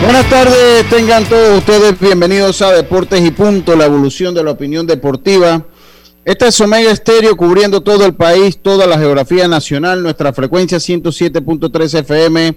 [0.00, 4.86] Buenas tardes, tengan todos ustedes bienvenidos a Deportes y Punto, la evolución de la opinión
[4.86, 5.66] deportiva.
[6.24, 12.00] Esta es Omega Estéreo cubriendo todo el país, toda la geografía nacional, nuestra frecuencia 107.3
[12.00, 12.56] FM,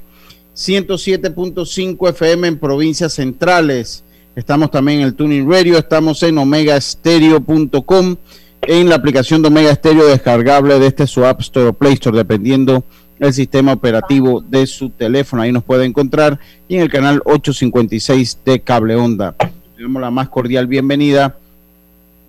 [0.55, 4.03] 107.5 FM en provincias centrales.
[4.35, 8.15] Estamos también en el Tuning Radio, estamos en omegastereo.com,
[8.61, 12.17] en la aplicación de Omega Estéreo descargable de este su App Store o Play Store,
[12.17, 12.83] dependiendo
[13.19, 15.41] el sistema operativo de su teléfono.
[15.41, 19.35] Ahí nos puede encontrar y en el canal 856 de Cable Onda.
[19.77, 21.37] Le damos la más cordial bienvenida.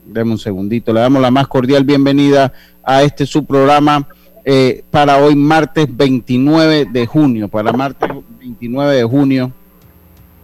[0.06, 0.92] Deme un segundito.
[0.92, 4.06] Le damos la más cordial bienvenida a este su programa
[4.44, 7.48] eh, para hoy, martes 29 de junio.
[7.48, 9.52] Para martes 29 de junio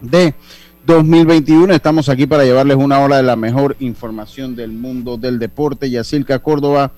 [0.00, 0.34] de
[0.84, 1.72] 2021.
[1.72, 5.88] Estamos aquí para llevarles una hora de la mejor información del mundo del deporte.
[5.88, 6.92] Yacilca Córdoba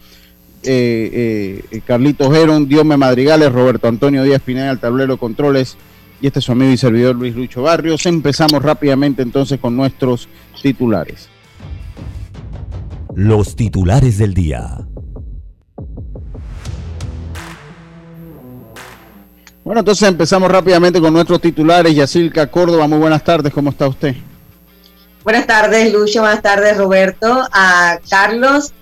[0.64, 5.76] eh, eh, Carlitos Geron, Diome Madrigales, Roberto Antonio Díaz Pineda, al tablero controles,
[6.20, 8.06] y este es su amigo y servidor Luis Lucho Barrios.
[8.06, 10.28] Empezamos rápidamente entonces con nuestros
[10.62, 11.28] titulares.
[13.14, 14.86] Los titulares del día.
[19.64, 21.94] Bueno, entonces empezamos rápidamente con nuestros titulares.
[21.94, 24.14] Yacilca Córdoba, muy buenas tardes, ¿cómo está usted?
[25.22, 28.74] Buenas tardes, Lucho, buenas tardes, Roberto, a Carlos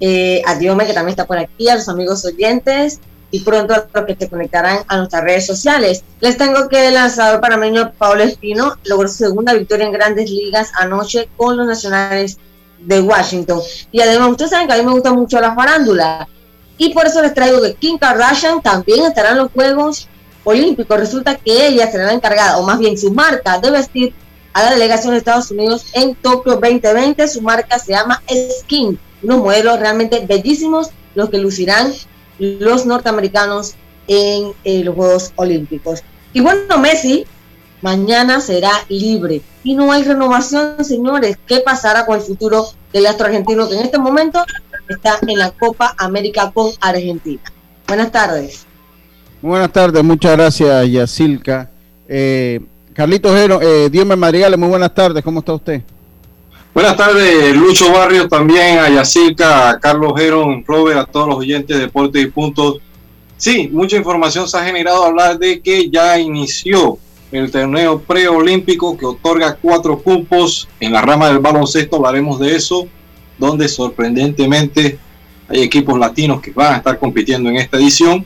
[0.00, 3.00] eh, a Diome, que también está por aquí, a los amigos oyentes
[3.30, 6.02] y pronto a los que se conectarán a nuestras redes sociales.
[6.20, 10.72] Les tengo que el lanzador panameño Pablo Espino logró su segunda victoria en grandes ligas
[10.78, 12.38] anoche con los nacionales
[12.78, 13.60] de Washington.
[13.92, 16.26] Y además, ustedes saben que a mí me gusta mucho la farándula.
[16.78, 20.08] Y por eso les traigo que Kim Kardashian también estará en los Juegos
[20.44, 20.98] Olímpicos.
[20.98, 24.14] Resulta que ella será la encargada, o más bien su marca, de vestir
[24.54, 27.28] a la delegación de Estados Unidos en Tokio 2020.
[27.28, 28.22] Su marca se llama
[28.60, 31.92] Skin unos modelos realmente bellísimos los que lucirán
[32.38, 33.74] los norteamericanos
[34.06, 36.02] en eh, los Juegos Olímpicos.
[36.32, 37.26] Y bueno, Messi
[37.82, 41.38] mañana será libre y no hay renovación, señores.
[41.46, 44.44] ¿Qué pasará con el futuro del astro argentino que en este momento
[44.88, 47.42] está en la Copa América con Argentina?
[47.86, 48.66] Buenas tardes.
[49.42, 51.70] Buenas tardes, muchas gracias, Yacilca.
[52.06, 52.60] Eh,
[52.92, 55.82] Carlitos Jero, eh, Dios me Madrigales, muy buenas tardes, ¿cómo está usted?
[56.72, 61.82] Buenas tardes, Lucho Barrios, también a Yacirca, Carlos Geron, Robert, a todos los oyentes de
[61.82, 62.76] Deportes y Puntos.
[63.36, 66.96] Sí, mucha información se ha generado hablar de que ya inició
[67.32, 72.86] el torneo preolímpico que otorga cuatro cupos en la rama del baloncesto, hablaremos de eso,
[73.36, 74.96] donde sorprendentemente
[75.48, 78.24] hay equipos latinos que van a estar compitiendo en esta edición.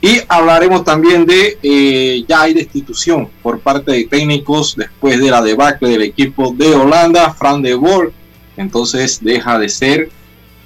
[0.00, 5.42] Y hablaremos también de, eh, ya hay destitución por parte de técnicos después de la
[5.42, 8.12] debacle del equipo de Holanda, Fran de Boer,
[8.56, 10.10] entonces deja de ser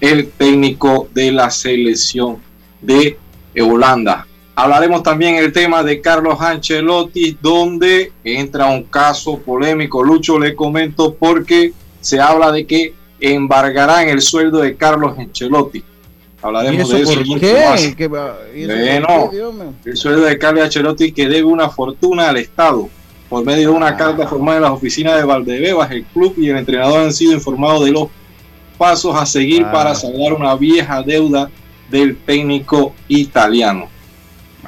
[0.01, 2.39] el técnico de la selección
[2.81, 3.19] de
[3.59, 4.27] Holanda.
[4.55, 10.05] Hablaremos también el tema de Carlos Ancelotti, donde entra un caso polémico.
[10.05, 15.83] Lucho le comento porque se habla de que embargarán el sueldo de Carlos Ancelotti.
[16.43, 17.15] Hablaremos de eso.
[17.15, 18.07] ¿Por qué?
[18.09, 22.89] bueno, el sueldo de Carlos Ancelotti que debe una fortuna al Estado.
[23.29, 23.97] Por medio de una ah.
[23.97, 27.85] carta formada en las oficinas de Valdebebas, el club y el entrenador han sido informados
[27.85, 28.09] de los
[28.77, 29.73] pasos a seguir ah.
[29.73, 31.49] para saldar una vieja deuda
[31.91, 33.89] del técnico italiano.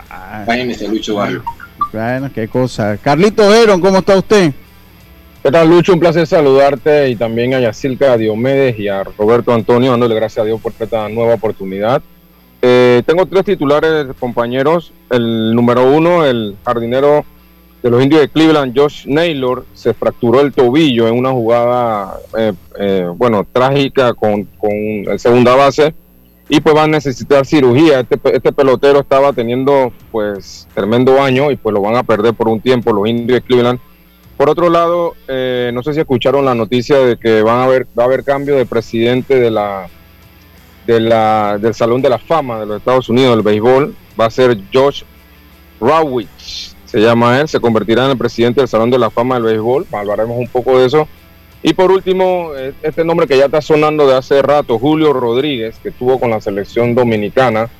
[0.08, 0.44] Ah.
[0.88, 1.42] Lucho Barrio.
[1.92, 2.96] Bueno, qué cosa.
[2.96, 4.52] Carlito Heron, ¿cómo está usted?
[5.42, 5.92] ¿Qué tal, Lucho?
[5.92, 10.40] Un placer saludarte y también a Yacilca, a Diomedes y a Roberto Antonio, dándole gracias
[10.40, 12.00] a Dios por esta nueva oportunidad.
[12.62, 14.92] Eh, tengo tres titulares, compañeros.
[15.10, 17.24] El número uno, el jardinero
[17.82, 22.52] de los indios de Cleveland, Josh Naylor, se fracturó el tobillo en una jugada, eh,
[22.78, 25.92] eh, bueno, trágica con, con el segunda base
[26.48, 27.98] y pues van a necesitar cirugía.
[27.98, 32.46] Este, este pelotero estaba teniendo pues tremendo año y pues lo van a perder por
[32.46, 33.80] un tiempo los indios de Cleveland.
[34.42, 37.86] Por otro lado, eh, no sé si escucharon la noticia de que van a haber,
[37.96, 39.86] va a haber cambio de presidente de la,
[40.84, 43.94] de la, del Salón de la Fama de los Estados Unidos del béisbol.
[44.20, 45.04] Va a ser Josh
[45.80, 49.44] Rawitz, se llama él, se convertirá en el presidente del Salón de la Fama del
[49.44, 49.86] béisbol.
[49.92, 51.06] Hablaremos un poco de eso.
[51.62, 55.78] Y por último, eh, este nombre que ya está sonando de hace rato, Julio Rodríguez,
[55.80, 57.70] que estuvo con la selección dominicana,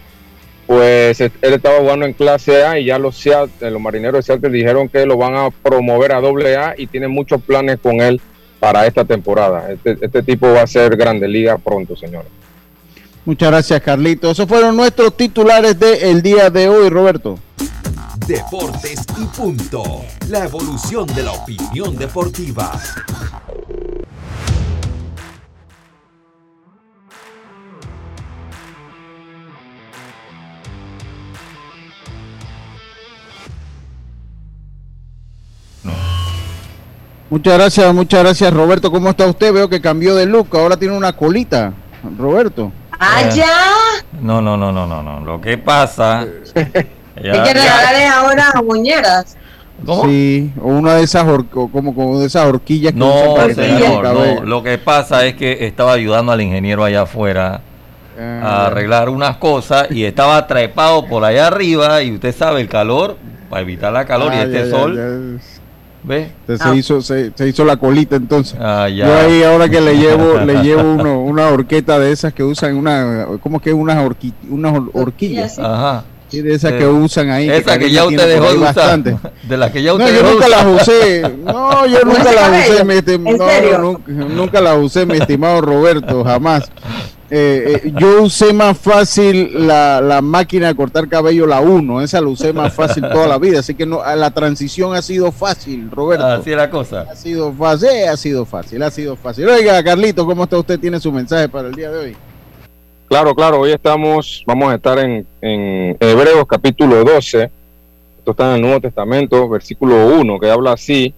[0.67, 3.31] pues él estaba jugando en clase A y ya los, eh,
[3.61, 7.11] los marineros de Seattle dijeron que lo van a promover a doble A y tienen
[7.11, 8.20] muchos planes con él
[8.61, 9.70] para esta temporada.
[9.73, 12.31] Este, este tipo va a ser grande liga pronto, señores.
[13.25, 14.31] Muchas gracias, Carlito.
[14.31, 17.38] Esos fueron nuestros titulares del día de hoy, Roberto.
[18.26, 19.82] Deportes y punto.
[20.29, 22.73] La evolución de la opinión deportiva.
[37.32, 38.90] Muchas gracias, muchas gracias Roberto.
[38.90, 39.55] ¿Cómo está usted?
[39.55, 41.73] Veo que cambió de look, ahora tiene una colita,
[42.19, 42.70] Roberto.
[43.00, 43.46] ¡Ah, ya!
[44.20, 45.20] No, no, no, no, no, no.
[45.20, 46.26] Lo que pasa...
[46.55, 49.37] Es que regalarle ahora a muñeras.
[49.84, 50.05] ¿Cómo?
[50.05, 54.44] Sí, o una de esas como, como de esas horquillas que no, señor, no.
[54.44, 57.62] Lo que pasa es que estaba ayudando al ingeniero allá afuera
[58.19, 58.67] a ah.
[58.67, 63.17] arreglar unas cosas y estaba trepado por allá arriba y usted sabe el calor
[63.49, 65.40] para evitar la calor y ah, este sol.
[66.04, 66.32] ¿Ve?
[66.46, 66.75] Se, ah.
[66.75, 68.58] hizo, se, hizo la colita entonces.
[68.60, 72.43] Ah, Yo ahí ahora que le llevo, le llevo uno, una horqueta de esas que
[72.43, 74.04] usan una, ¿cómo que unas,
[74.49, 75.58] unas horquillas?
[75.58, 76.04] Ajá.
[76.32, 77.50] Sí, de esas que usan ahí.
[77.50, 78.75] Esa que, ya usted dejó de usar.
[78.75, 79.19] Bastante.
[79.46, 81.22] De las que ya usted No, yo nunca las usé.
[81.44, 83.37] No, yo nunca las usé, mi estimado.
[83.37, 86.70] No, nunca, nunca las usé, mi estimado Roberto, jamás.
[87.34, 92.20] Eh, eh, yo usé más fácil la, la, máquina de cortar cabello, la 1, esa
[92.20, 95.90] la usé más fácil toda la vida, así que no, la transición ha sido fácil,
[95.90, 96.26] Roberto.
[96.26, 97.06] Así es la cosa.
[97.11, 99.49] Ha sido fácil, ha sido fácil, ha sido fácil.
[99.49, 100.79] Oiga, Carlito, ¿cómo está usted?
[100.79, 102.17] ¿Tiene su mensaje para el día de hoy?
[103.08, 107.50] Claro, claro, hoy estamos, vamos a estar en, en Hebreos capítulo 12,
[108.19, 111.14] esto está en el Nuevo Testamento, versículo 1, que habla así,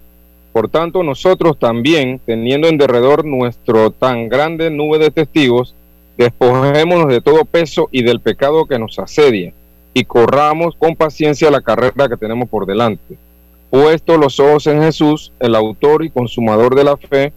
[0.52, 5.74] por tanto nosotros también, teniendo en derredor nuestro tan grande nube de testigos,
[6.16, 9.52] despojémonos de todo peso y del pecado que nos asedia
[9.94, 13.16] y corramos con paciencia la carrera que tenemos por delante.
[13.70, 17.32] Puesto los ojos en Jesús, el autor y consumador de la fe,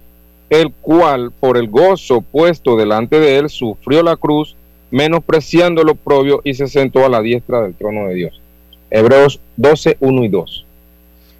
[0.49, 4.55] el cual por el gozo puesto delante de él sufrió la cruz,
[4.91, 8.41] menospreciando lo propio y se sentó a la diestra del trono de Dios.
[8.89, 10.65] Hebreos 12, 1 y 2.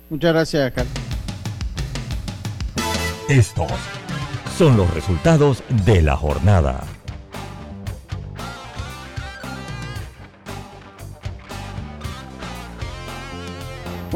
[0.10, 0.94] Muchas gracias, Carlos.
[3.30, 3.72] Estos
[4.58, 6.84] son los resultados de la jornada.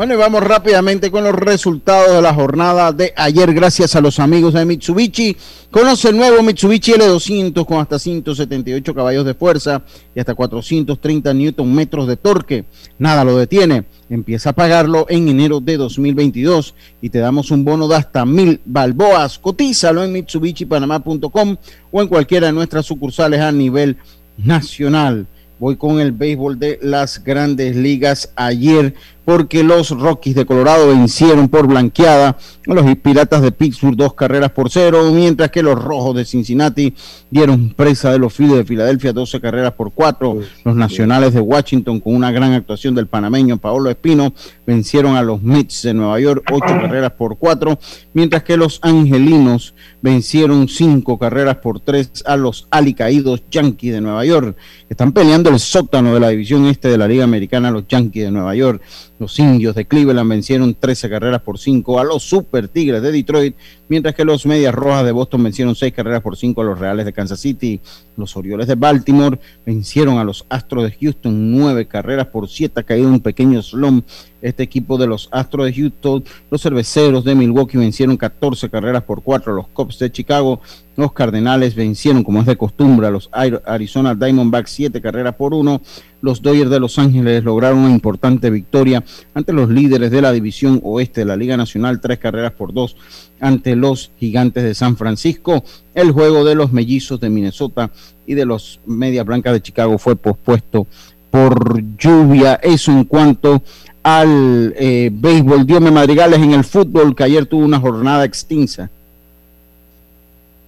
[0.02, 4.20] Bueno, y vamos rápidamente con los resultados de la jornada de ayer, gracias a los
[4.20, 5.38] amigos de Mitsubishi.
[5.70, 9.84] Conoce el nuevo Mitsubishi L200 con hasta 178 caballos de fuerza
[10.16, 12.66] y hasta 430 newton metros de torque.
[12.98, 13.84] Nada lo detiene.
[14.10, 18.60] Empieza a pagarlo en enero de 2022 y te damos un bono de hasta mil
[18.66, 19.38] balboas.
[19.38, 21.58] Cotízalo en mitsubishipanamá.com
[21.92, 23.98] o en cualquiera de nuestras sucursales a nivel
[24.36, 25.28] nacional.
[25.62, 31.48] Voy con el béisbol de las grandes ligas ayer porque los Rockies de Colorado vencieron
[31.48, 32.38] por blanqueada
[32.68, 36.94] a los Piratas de Pittsburgh dos carreras por cero, mientras que los Rojos de Cincinnati
[37.30, 40.40] dieron presa de los Phillies de Filadelfia 12 carreras por cuatro.
[40.64, 44.34] Los Nacionales de Washington con una gran actuación del panameño Paolo Espino
[44.66, 47.80] vencieron a los Mets de Nueva York ocho carreras por cuatro,
[48.14, 54.26] mientras que los Angelinos vencieron cinco carreras por tres a los alicaídos Yankees de Nueva
[54.26, 54.56] York.
[54.90, 58.32] Están peleando el sótano de la división este de la Liga Americana los Yankees de
[58.32, 58.82] Nueva York.
[59.22, 63.56] Los indios de Cleveland vencieron 13 carreras por 5 a los Super Tigres de Detroit,
[63.88, 67.06] mientras que los Medias Rojas de Boston vencieron 6 carreras por 5 a los Reales
[67.06, 67.80] de Kansas City.
[68.18, 72.84] Los Orioles de Baltimore vencieron a los Astros de Houston 9 carreras por 7, ha
[72.84, 74.08] caído un pequeño slump
[74.42, 76.24] este equipo de los Astros de Houston.
[76.50, 80.62] Los Cerveceros de Milwaukee vencieron 14 carreras por 4 a los Cubs de Chicago.
[80.96, 85.82] Los Cardenales vencieron, como es de costumbre, a los Arizona Diamondbacks 7 carreras por 1
[86.22, 90.80] los Dodgers de Los Ángeles lograron una importante victoria ante los líderes de la división
[90.84, 92.96] oeste de la Liga Nacional, tres carreras por dos
[93.40, 95.64] ante los Gigantes de San Francisco.
[95.96, 97.92] El juego de los Mellizos de Minnesota
[98.28, 100.86] y de los Medias Blancas de Chicago fue pospuesto
[101.32, 102.56] por lluvia.
[102.56, 103.64] Eso en cuanto
[104.04, 105.66] al eh, béisbol.
[105.66, 108.90] Diome Madrigales en el fútbol, que ayer tuvo una jornada extensa.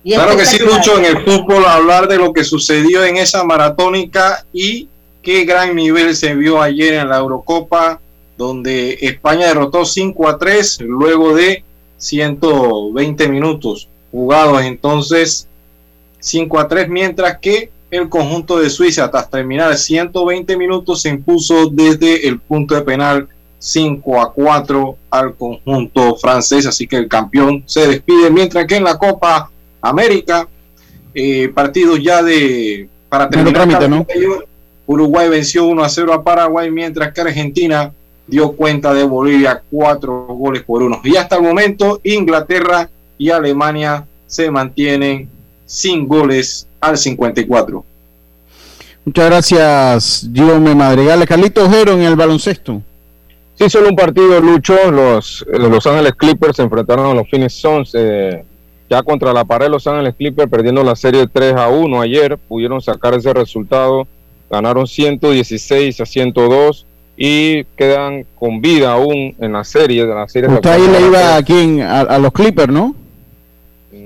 [0.03, 4.45] claro que sí, Lucho, en el fútbol hablar de lo que sucedió en esa maratónica
[4.53, 4.87] y
[5.21, 7.99] qué gran nivel se vio ayer en la Eurocopa,
[8.37, 11.63] donde España derrotó 5 a 3 luego de
[11.97, 14.61] 120 minutos jugados.
[14.63, 15.47] Entonces,
[16.19, 21.67] 5 a 3, mientras que el conjunto de Suiza, hasta terminar 120 minutos, se impuso
[21.67, 23.27] desde el punto de penal
[23.59, 26.65] 5 a 4 al conjunto francés.
[26.65, 29.49] Así que el campeón se despide, mientras que en la Copa
[29.81, 30.47] América,
[31.13, 33.67] eh, partidos ya de para terminar.
[34.85, 37.93] Uruguay venció 1 a 0 a Paraguay, mientras que Argentina
[38.27, 41.01] dio cuenta de Bolivia 4 goles por 1.
[41.03, 45.29] Y hasta el momento, Inglaterra y Alemania se mantienen
[45.65, 47.85] sin goles al 54.
[49.05, 51.25] Muchas gracias, Diome Madrigal.
[51.25, 52.81] Carlito Ojero en el baloncesto.
[53.55, 54.91] Sí, solo un partido, Lucho.
[54.91, 57.91] Los, Los Ángeles Clippers se enfrentaron a los Phoenix Suns.
[57.93, 58.43] Eh,
[58.89, 62.37] ya contra la pared, Los Ángeles Clippers perdiendo la serie 3 a 1 ayer.
[62.37, 64.07] Pudieron sacar ese resultado.
[64.49, 66.85] Ganaron 116 a 102
[67.15, 70.05] y quedan con vida aún en la serie.
[70.05, 72.95] De la serie Usted ahí le iba aquí a, los Clippers, ¿no?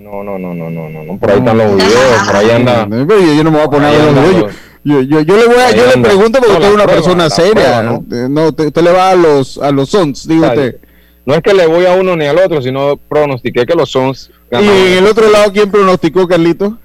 [0.08, 2.88] No, no, no, no, no, no, por ahí están los videos, por ahí anda.
[2.90, 4.54] Yo, no me voy a poner los videos.
[4.86, 7.84] Yo, yo, yo, le voy a, yo le pregunto porque usted es una persona seria.
[7.84, 8.06] ¿no?
[8.30, 10.78] no usted, le va a los a los Sons, digo usted.
[11.26, 14.32] No es que le voy a uno ni al otro, sino pronostiqué que los Sons.
[14.50, 16.78] ¿Y en el otro lado quién pronosticó, Carlito?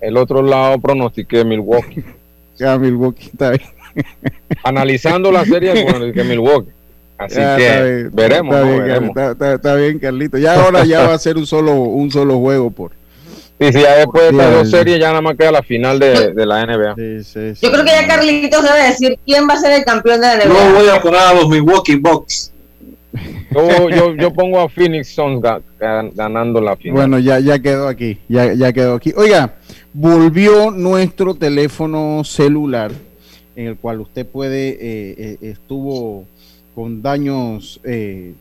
[0.00, 2.04] El otro lado pronostiqué Milwaukee.
[2.58, 3.68] ya, Milwaukee, está bien.
[4.62, 6.70] Analizando la serie con el que Milwaukee.
[7.24, 10.38] Así que veremos, está, bien, Está, bien, Carlito.
[10.38, 12.92] Ya ahora ya va a ser un solo, un solo juego por.
[13.60, 16.32] Sí, sí, ya después de estas dos series ya nada más queda la final de,
[16.32, 16.96] de la NBA.
[16.96, 20.36] Yo creo que ya Carlitos debe decir quién va a ser el campeón de la
[20.36, 20.44] NBA.
[20.44, 22.52] Yo voy a poner a los Milwaukee Bucks.
[23.52, 25.42] Yo, yo, yo, pongo a Phoenix Suns
[25.78, 26.94] ganando la final.
[26.94, 29.12] Bueno, ya, ya quedó aquí, ya, ya quedó aquí.
[29.14, 29.54] Oiga,
[29.92, 32.90] volvió nuestro teléfono celular
[33.56, 36.26] en el cual usted puede, eh, eh, estuvo
[36.74, 38.34] con daños, eh,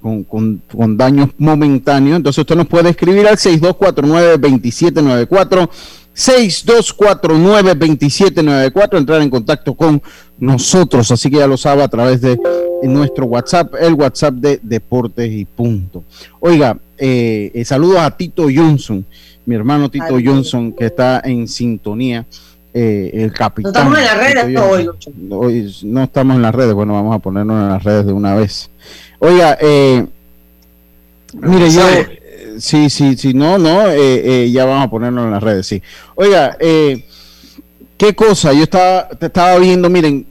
[0.00, 5.68] con, con, con, daños momentáneos, entonces usted nos puede escribir al 6249-2794,
[6.14, 10.02] 6249-2794, entrar en contacto con
[10.38, 12.38] nosotros, así que ya lo sabe a través de
[12.82, 16.02] nuestro WhatsApp, el WhatsApp de Deportes y Punto.
[16.40, 16.78] Oiga,
[17.64, 19.04] saludos a Tito Johnson,
[19.44, 22.26] mi hermano Tito Johnson, que está en sintonía
[22.78, 23.72] eh, el capitán.
[23.72, 27.60] No estamos en las redes hoy, No estamos en las redes, bueno, vamos a ponernos
[27.60, 28.70] en las redes de una vez.
[29.18, 30.06] Oiga, eh,
[31.34, 35.42] mire, yo, eh, sí, sí, sí, no, no, eh, ya vamos a ponernos en las
[35.42, 35.82] redes, sí.
[36.14, 40.24] Oiga, qué cosa, yo estaba, te estaba viendo, miren,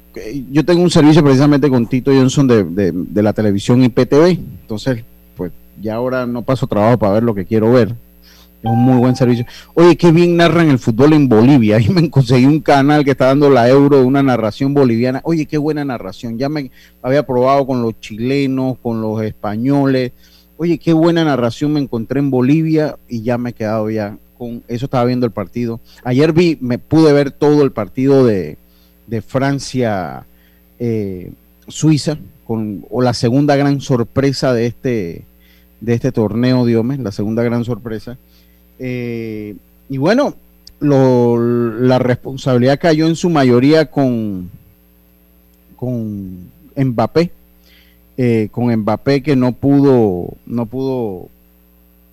[0.50, 5.04] yo tengo un servicio precisamente con Tito Johnson de, de, de la televisión IPTV, entonces,
[5.36, 5.51] pues
[5.82, 7.94] ya ahora no paso trabajo para ver lo que quiero ver
[8.64, 9.46] es un muy buen servicio.
[9.76, 11.78] Oye, qué bien narran el fútbol en Bolivia.
[11.78, 15.22] Ahí me conseguí un canal que está dando la euro de una narración boliviana.
[15.24, 16.38] Oye, qué buena narración.
[16.38, 16.72] Ya me
[17.02, 20.12] había probado con los chilenos, con los españoles.
[20.58, 24.64] Oye, qué buena narración me encontré en Bolivia y ya me he quedado ya con
[24.68, 24.86] eso.
[24.86, 25.80] Estaba viendo el partido.
[26.04, 28.58] Ayer vi, me pude ver todo el partido de,
[29.26, 30.26] Francia,
[30.80, 31.32] eh,
[31.68, 35.26] Suiza, con o la segunda gran sorpresa de este
[35.80, 38.18] de este torneo, Diome, la segunda gran sorpresa.
[38.79, 39.55] Eh,
[39.89, 40.36] y bueno,
[40.79, 44.50] la responsabilidad cayó en su mayoría con,
[45.75, 47.31] con Mbappé,
[48.17, 51.29] eh, con Mbappé que no pudo, no pudo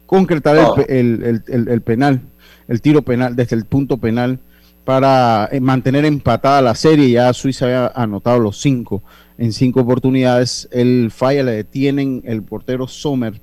[0.06, 2.20] concretar el, el, penal,
[2.68, 4.38] el tiro penal desde el punto penal
[4.84, 7.10] para eh, mantener empatada la serie.
[7.10, 9.02] Ya Suiza había anotado los cinco
[9.38, 10.68] en cinco oportunidades.
[10.70, 13.40] El falla le detienen el portero Sommer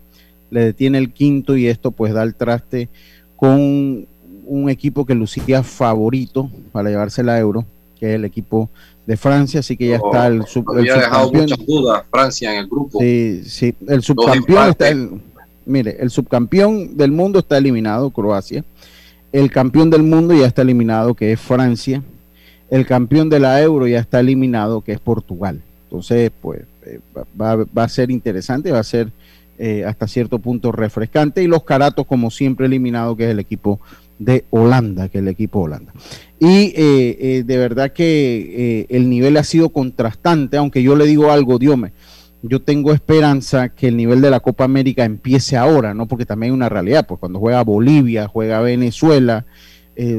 [0.52, 2.90] le detiene el quinto y esto pues da el traste
[3.36, 4.06] con
[4.46, 7.66] un equipo que lucía favorito para llevarse la euro,
[8.00, 8.70] que es el equipo
[9.08, 12.68] de Francia, así que ya está el, sub, había dejado muchas dudas Francia en el
[12.68, 13.00] grupo.
[13.00, 15.22] Sí, sí, el subcampeón está el,
[15.66, 18.64] mire, el subcampeón del mundo está eliminado, Croacia.
[19.32, 22.04] El campeón del mundo ya está eliminado, que es Francia.
[22.70, 25.62] El campeón de la euro ya está eliminado, que es Portugal.
[25.86, 27.00] Entonces, pues eh,
[27.40, 29.12] va, va, a ser interesante, va a ser
[29.64, 33.80] eh, hasta cierto punto refrescante y los Caratos como siempre eliminado que es el equipo
[34.18, 35.94] de Holanda, que es el equipo Holanda.
[36.40, 41.32] Y eh, eh, de verdad que el nivel ha sido contrastante, aunque yo le digo
[41.32, 41.94] algo, Diome,
[42.42, 46.08] yo tengo esperanza que el nivel de la Copa América empiece ahora, ¿no?
[46.08, 49.46] Porque también hay una realidad, pues cuando juega Bolivia, juega Venezuela,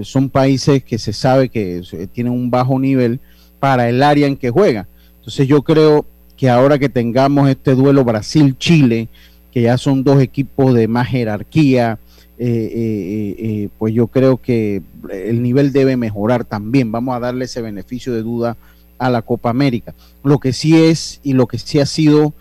[0.05, 1.83] son países que se sabe que
[2.13, 3.19] tienen un bajo nivel
[3.59, 4.87] para el área en que juega.
[5.17, 6.07] Entonces yo creo
[6.37, 9.09] que ahora que tengamos este duelo Brasil-Chile,
[9.53, 11.99] que ya son dos equipos de más jerarquía,
[12.39, 16.91] eh, pues yo creo que el nivel debe mejorar también.
[16.91, 18.57] Vamos a darle ese beneficio de duda
[18.99, 19.95] a la Copa América.
[20.25, 22.33] Lo que sí es y lo que sí ha sido,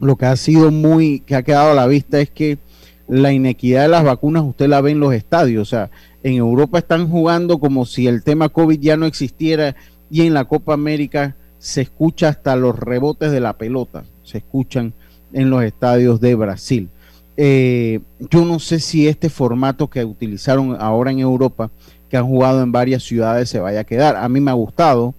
[0.00, 2.58] lo que ha sido muy, que ha quedado a la vista es que
[3.06, 5.62] la inequidad de las vacunas usted la ve en los estadios.
[5.62, 5.90] O sea,
[6.22, 9.76] en Europa están jugando como si el tema COVID ya no existiera
[10.10, 14.92] y en la Copa América se escucha hasta los rebotes de la pelota, se escuchan
[15.32, 16.88] en los estadios de Brasil.
[17.36, 18.00] Eh,
[18.30, 21.70] yo no sé si este formato que utilizaron ahora en Europa,
[22.08, 24.16] que han jugado en varias ciudades, se vaya a quedar.
[24.16, 25.14] A mí me ha gustado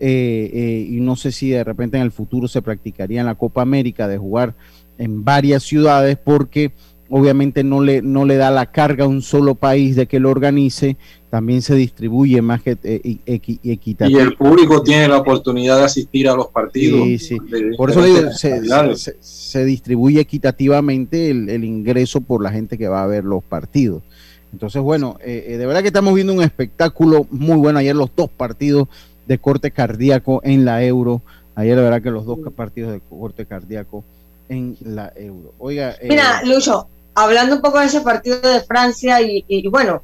[0.00, 3.36] eh, eh, y no sé si de repente en el futuro se practicaría en la
[3.36, 4.54] Copa América de jugar
[4.98, 6.72] en varias ciudades porque
[7.08, 10.30] obviamente no le, no le da la carga a un solo país de que lo
[10.30, 10.96] organice,
[11.34, 14.06] también se distribuye más que eh, equitativamente.
[14.08, 17.02] Y el público tiene la oportunidad de asistir a los partidos.
[17.02, 17.38] Sí, sí.
[17.76, 23.24] Por eso digo, se, distribuye equitativamente el, ingreso por la gente que va a ver
[23.24, 24.04] los partidos.
[24.52, 27.80] Entonces, bueno, eh, eh, de verdad que estamos viendo un espectáculo muy bueno.
[27.80, 28.86] Ayer los dos partidos
[29.26, 31.20] de corte cardíaco en la Euro.
[31.56, 34.04] Ayer, de verdad que los dos partidos de corte cardíaco
[34.48, 35.52] en la Euro.
[35.58, 35.96] Oiga.
[36.00, 36.86] Mira, Lucho,
[37.16, 40.00] hablando un poco de ese partido de Francia y, bueno,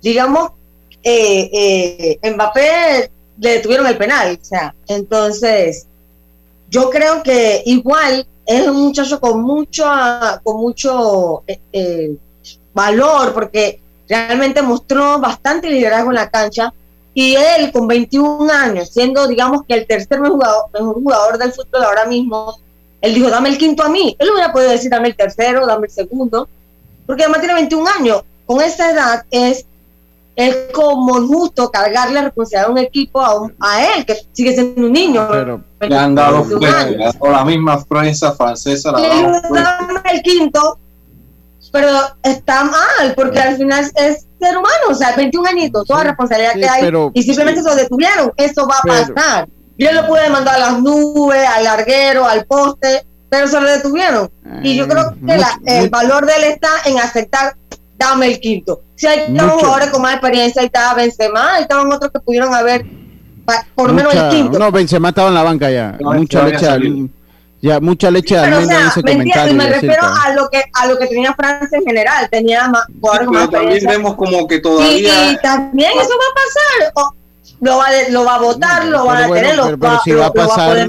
[0.00, 0.52] digamos,
[1.02, 5.86] eh, eh, Mbappé le detuvieron el penal, o sea, entonces
[6.68, 9.86] yo creo que igual es un muchacho con mucho,
[10.42, 12.16] con mucho eh,
[12.74, 16.72] valor porque realmente mostró bastante liderazgo en la cancha
[17.14, 21.84] y él con 21 años, siendo digamos que el tercer jugador, mejor jugador del fútbol
[21.84, 22.56] ahora mismo,
[23.00, 24.14] él dijo, dame el quinto a mí.
[24.18, 26.48] Él hubiera podido decir, dame el tercero, dame el segundo,
[27.06, 28.22] porque además tiene 21 años.
[28.46, 29.64] Con esa edad es,
[30.40, 34.86] es como justo cargarle la responsabilidad a un equipo a, a él, que sigue siendo
[34.86, 35.28] un niño.
[35.30, 36.46] Pero, le han dado
[37.18, 38.92] o la misma prensa francesa.
[38.92, 39.00] La
[39.50, 40.78] dame el quinto,
[41.70, 41.88] pero
[42.22, 46.54] está mal, porque al final es ser humano, o sea, 21 añitos, toda la responsabilidad
[46.54, 48.32] que hay, y simplemente se lo detuvieron.
[48.36, 49.48] Eso va a pasar.
[49.76, 54.30] Yo lo pude mandar a las nubes, al larguero, al poste, pero se lo detuvieron.
[54.62, 57.56] y yo creo que el valor de él está en aceptar,
[58.00, 58.82] dame el quinto.
[58.96, 62.84] Si hay jugadores con más experiencia, ahí estaba Benzema, ahí estaban otros que pudieron haber
[63.74, 64.58] por lo menos el quinto.
[64.58, 65.96] No, Benzema estaba en la banca ya.
[66.00, 67.10] mucha leche
[67.62, 69.54] ya mucha leche de almendra en ese comentario.
[69.54, 73.28] Me refiero a lo que a lo que tenía Francia en general, tenía más jugadores
[73.28, 77.12] sí, pero también vemos como que todavía y, también eso va a pasar
[77.60, 80.32] lo va, lo va a votar, lo va a tener, lo, va, si va, a
[80.32, 80.88] pasar,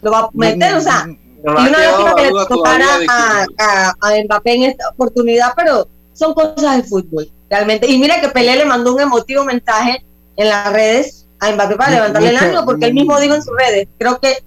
[0.00, 4.24] lo va a meter, o sea, y una vez que le tocará a, a, a,
[4.24, 7.86] Mbappé en esta oportunidad, pero son cosas de fútbol, realmente.
[7.88, 10.04] Y mira que Pelé le mandó un emotivo mensaje
[10.36, 13.54] en las redes a Mbappé para levantarle el ánimo, porque él mismo dijo en sus
[13.56, 14.38] redes, creo que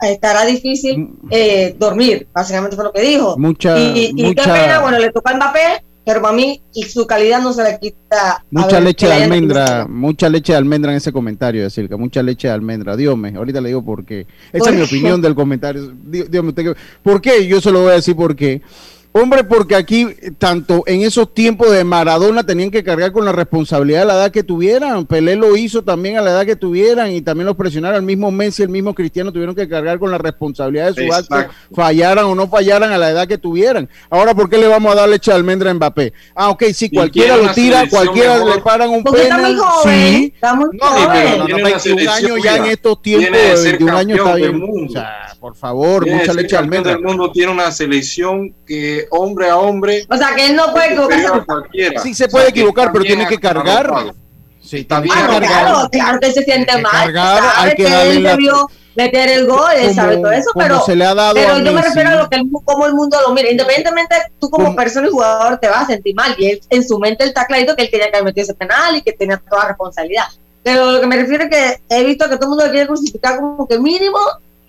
[0.00, 3.36] estará difícil eh, dormir, básicamente fue lo que dijo.
[3.38, 7.04] Mucha, y, y, qué pena, bueno, le tocó a Mbappé, pero para mí y su
[7.04, 8.44] calidad no se le quita.
[8.52, 12.46] Mucha leche de almendra, mucha leche de almendra en ese comentario, decir que mucha leche
[12.46, 12.96] de almendra.
[12.96, 14.24] Dios me, ahorita le digo por qué.
[14.52, 15.92] Esa es mi opinión del comentario.
[16.04, 16.44] Dios, Dios
[17.02, 17.44] ¿Por qué?
[17.48, 18.62] Yo se lo voy a decir porque
[19.18, 24.00] Hombre, porque aquí, tanto en esos tiempos de Maradona, tenían que cargar con la responsabilidad
[24.00, 25.06] de la edad que tuvieran.
[25.06, 27.96] Pelé lo hizo también a la edad que tuvieran y también los presionaron.
[27.96, 31.50] El mismo Messi, el mismo Cristiano tuvieron que cargar con la responsabilidad de su acto,
[31.74, 33.88] fallaran o no fallaran a la edad que tuvieran.
[34.10, 36.12] Ahora, ¿por qué le vamos a dar leche de almendra a Mbappé?
[36.34, 39.56] Ah, ok, si cualquiera lo tira, cualquiera le paran un penal.
[39.82, 40.68] Sí, no,
[41.10, 44.62] pero no, 21 años ya en estos tiempos, 21 años está bien.
[44.62, 46.92] O sea, por favor, mucha leche de almendra.
[46.92, 50.06] El mundo tiene una selección que hombre a hombre.
[50.08, 52.00] O sea, que él no puede equivocarse.
[52.02, 54.12] Sí, se puede equivocar, pero tiene que cargar.
[54.60, 56.92] Sí, también ah, claro, claro que se siente mal.
[56.92, 61.04] Cargar, hay que, él debió meter el gol, él sabe todo eso, pero, se le
[61.04, 63.48] ha dado pero yo me refiero a lo que el, cómo el mundo lo mira.
[63.48, 66.34] Independientemente, tú como persona y jugador te vas a sentir mal.
[66.36, 68.54] Y él, en su mente él está clarito que él tenía que haber metido ese
[68.54, 70.26] penal y que tenía toda responsabilidad.
[70.64, 72.88] Pero lo que me refiero es que he visto que todo el mundo lo quiere
[72.88, 74.18] crucificar como que mínimo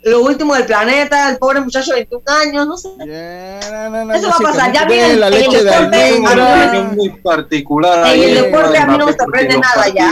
[0.07, 2.89] lo último del planeta, el pobre muchacho de 21 años, no sé.
[2.99, 8.15] Eso va a pasar, ya viene la leche de muy particular.
[8.15, 10.11] En el deporte a mí no me sorprende nada ya.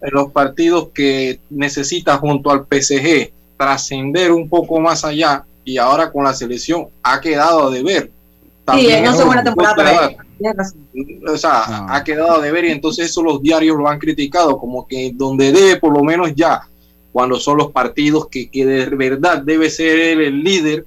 [0.00, 6.10] En los partidos que necesita junto al PSG trascender un poco más allá y ahora
[6.10, 8.10] con la selección ha quedado a deber.
[8.64, 10.10] También sí, no es buena temporada
[11.26, 14.86] O sea, ha quedado a deber y entonces eso los diarios lo han criticado, como
[14.86, 16.67] que donde debe por lo menos ya
[17.18, 20.86] cuando son los partidos que, que de verdad debe ser él el líder,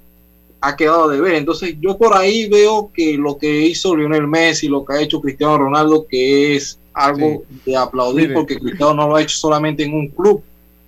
[0.62, 1.34] ha quedado de ver.
[1.34, 5.20] Entonces yo por ahí veo que lo que hizo Lionel Messi, lo que ha hecho
[5.20, 9.94] Cristiano Ronaldo, que es algo de aplaudir porque Cristiano no lo ha hecho solamente en
[9.94, 10.42] un club.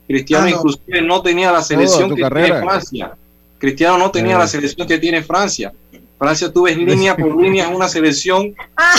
[0.07, 3.13] Cristiano ah, inclusive no tenía la selección que tiene Francia.
[3.57, 5.73] Cristiano no tenía la selección que tiene Francia.
[6.17, 8.55] Francia, tú ves línea por línea, es una selección.
[8.77, 8.95] Ah.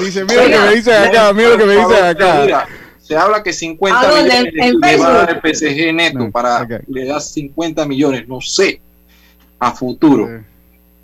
[0.00, 2.66] Dice, mira lo que me dicen acá, mira lo que me dicen acá.
[3.12, 7.20] Se habla que 50 millones le va a dar el PSG neto para le da
[7.20, 8.80] 50 millones, no sé,
[9.58, 10.30] a futuro.
[10.30, 10.42] Eh,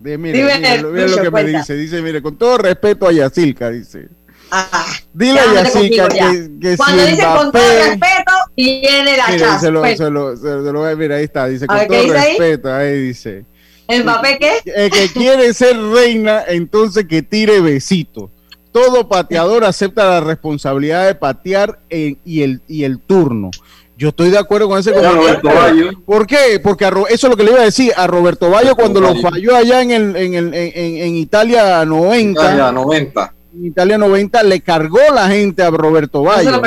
[0.01, 4.09] de, mira, mira, lo que me dice, dice, mire, con todo respeto a Yacilca, dice.
[4.51, 9.71] Ah, Dile a Yacilca que, que, Cuando dice con todo respeto, viene la mira, se
[9.71, 12.87] lo, se, lo, se, lo, voy a mira, ahí está, dice, con todo respeto, ahí?
[12.87, 13.45] ahí dice.
[13.87, 14.53] ¿El papel qué?
[14.65, 18.31] El que quiere ser reina, entonces que tire besito
[18.79, 23.51] todo pateador acepta la responsabilidad de patear y, el, y el turno.
[23.97, 25.91] Yo estoy de acuerdo con ese comentario.
[26.07, 26.61] ¿Por qué?
[26.63, 27.93] Porque eso es lo que le iba a decir.
[27.97, 32.41] A Roberto Bayo cuando lo falló allá en, el, en, el, en, Italia 90.
[32.41, 33.35] Italia 90.
[33.55, 36.61] En Italia 90 le cargó la gente a Roberto Bayo.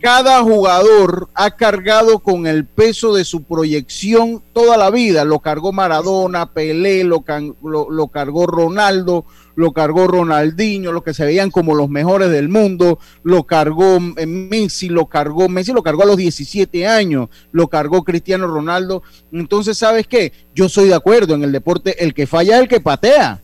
[0.00, 5.24] cada jugador ha cargado con el peso de su proyección toda la vida.
[5.24, 7.24] Lo cargó Maradona, Pelé, lo,
[7.62, 12.98] lo cargó Ronaldo, lo cargó Ronaldinho, los que se veían como los mejores del mundo,
[13.22, 18.02] lo cargó eh, Messi, lo cargó Messi, lo cargó a los 17 años, lo cargó
[18.02, 19.02] Cristiano Ronaldo.
[19.32, 20.32] Entonces, ¿sabes qué?
[20.54, 23.42] Yo soy de acuerdo en el deporte, el que falla es el que patea.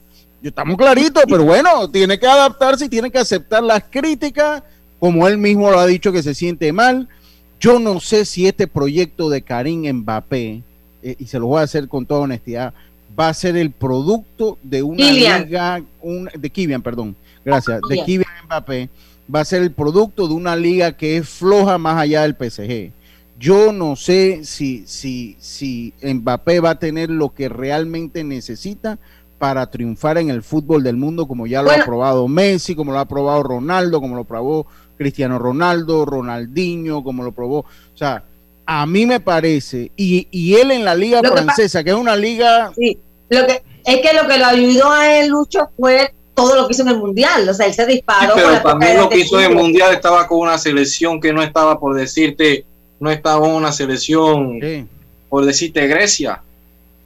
[0.49, 4.63] Estamos claritos, pero bueno, tiene que adaptarse y tiene que aceptar las críticas,
[4.99, 7.09] como él mismo lo ha dicho que se siente mal.
[7.59, 10.63] Yo no sé si este proyecto de Karim Mbappé,
[11.03, 12.75] eh, y se lo voy a hacer con toda honestidad,
[13.19, 15.83] va a ser el producto de una liga,
[16.35, 18.89] de Kivian, perdón, gracias, de Kivian Mbappé,
[19.35, 22.93] va a ser el producto de una liga que es floja más allá del PSG.
[23.39, 28.99] Yo no sé si, si, si Mbappé va a tener lo que realmente necesita
[29.39, 32.99] para triunfar en el fútbol del mundo, como ya lo ha probado Messi, como lo
[32.99, 37.59] ha probado Ronaldo, como lo probó Cristiano Ronaldo, Ronaldinho, como lo probó.
[37.61, 38.25] O sea,
[38.65, 42.73] a mí me parece, y, y él en la liga francesa, que, es una liga
[42.77, 42.99] sí.
[43.29, 46.75] Lo que, es que lo que lo ayudó a él, Lucho, fue todo lo que
[46.75, 47.49] hizo en el Mundial.
[47.49, 48.35] O sea, él se disparó.
[48.35, 51.81] pero también lo que hizo en el Mundial estaba con una selección que no estaba,
[51.81, 52.65] por decirte,
[53.01, 54.61] no estaba en una selección,
[55.29, 56.43] por decirte, Grecia.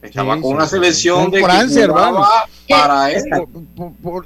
[0.03, 2.25] Estaba con una selección de Francia, hermano.
[2.69, 3.23] Para él.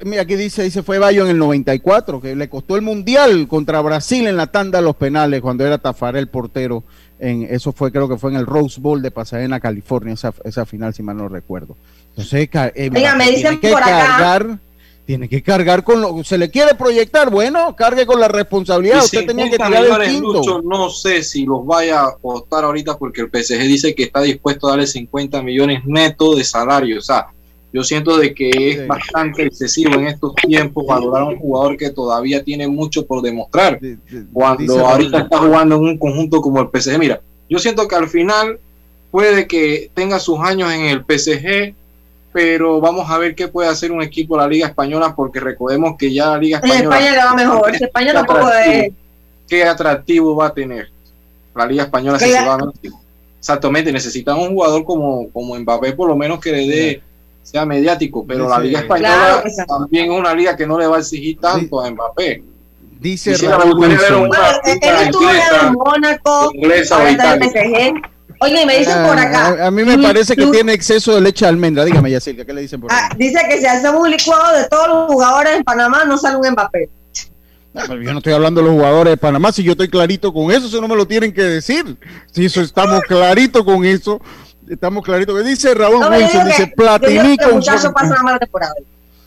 [0.04, 3.80] mira, aquí dice, dice fue Bayo en el 94, que le costó el Mundial contra
[3.80, 6.84] Brasil en la tanda de los penales, cuando era Tafarel portero
[7.18, 10.66] en, eso fue, creo que fue en el Rose Bowl de Pasadena, California, esa, esa
[10.66, 11.76] final, si mal no recuerdo.
[12.10, 14.58] Entonces, eh, me dicen que cargar,
[15.04, 19.04] tiene que cargar con lo se le quiere proyectar, bueno, cargue con la responsabilidad.
[19.04, 20.62] Usted tenía que tirar el quinto.
[20.62, 24.66] no sé si los vaya a apostar ahorita porque el PSG dice que está dispuesto
[24.66, 26.98] a darle 50 millones netos de salario.
[26.98, 27.26] O sea,
[27.72, 31.90] yo siento de que es bastante excesivo en estos tiempos valorar a un jugador que
[31.90, 33.78] todavía tiene mucho por demostrar.
[34.32, 36.98] cuando ahorita está jugando en un conjunto como el PSG.
[36.98, 38.58] Mira, yo siento que al final
[39.10, 41.74] puede que tenga sus años en el PSG,
[42.34, 45.94] pero vamos a ver qué puede hacer un equipo de la Liga Española, porque recordemos
[45.96, 46.80] que ya la Liga Española.
[46.80, 47.74] En España le va mejor.
[47.76, 48.92] España tampoco es.
[49.48, 50.90] ¿Qué atractivo va a tener
[51.54, 52.72] la Liga Española si se va a
[53.38, 57.02] Exactamente, necesitan un jugador como, como Mbappé, por lo menos que le dé
[57.44, 61.00] sea mediático, pero la Liga Española también es una liga que no le va a
[61.00, 62.42] exigir tanto a Mbappé.
[62.98, 64.28] Dice Raúl Wilson.
[64.64, 66.50] él estuvo en Mónaco,
[68.44, 69.56] Oye, me dicen por acá.
[69.58, 71.84] Ah, a, mí me parece que tiene exceso de leche de almendra.
[71.84, 74.88] Dígame, Yacirca, ¿qué le dicen por ah, Dice que si hacemos un licuado de todos
[74.88, 76.88] los jugadores en Panamá, no sale un Mbappé.
[77.74, 80.66] yo no estoy hablando de los jugadores de Panamá, si yo estoy clarito con eso,
[80.66, 81.96] eso no me lo tienen que decir.
[82.32, 84.20] Si eso estamos clarito con eso,
[84.68, 85.36] Estamos claritos.
[85.36, 87.62] Que dice Raúl Wilson, dice Platini con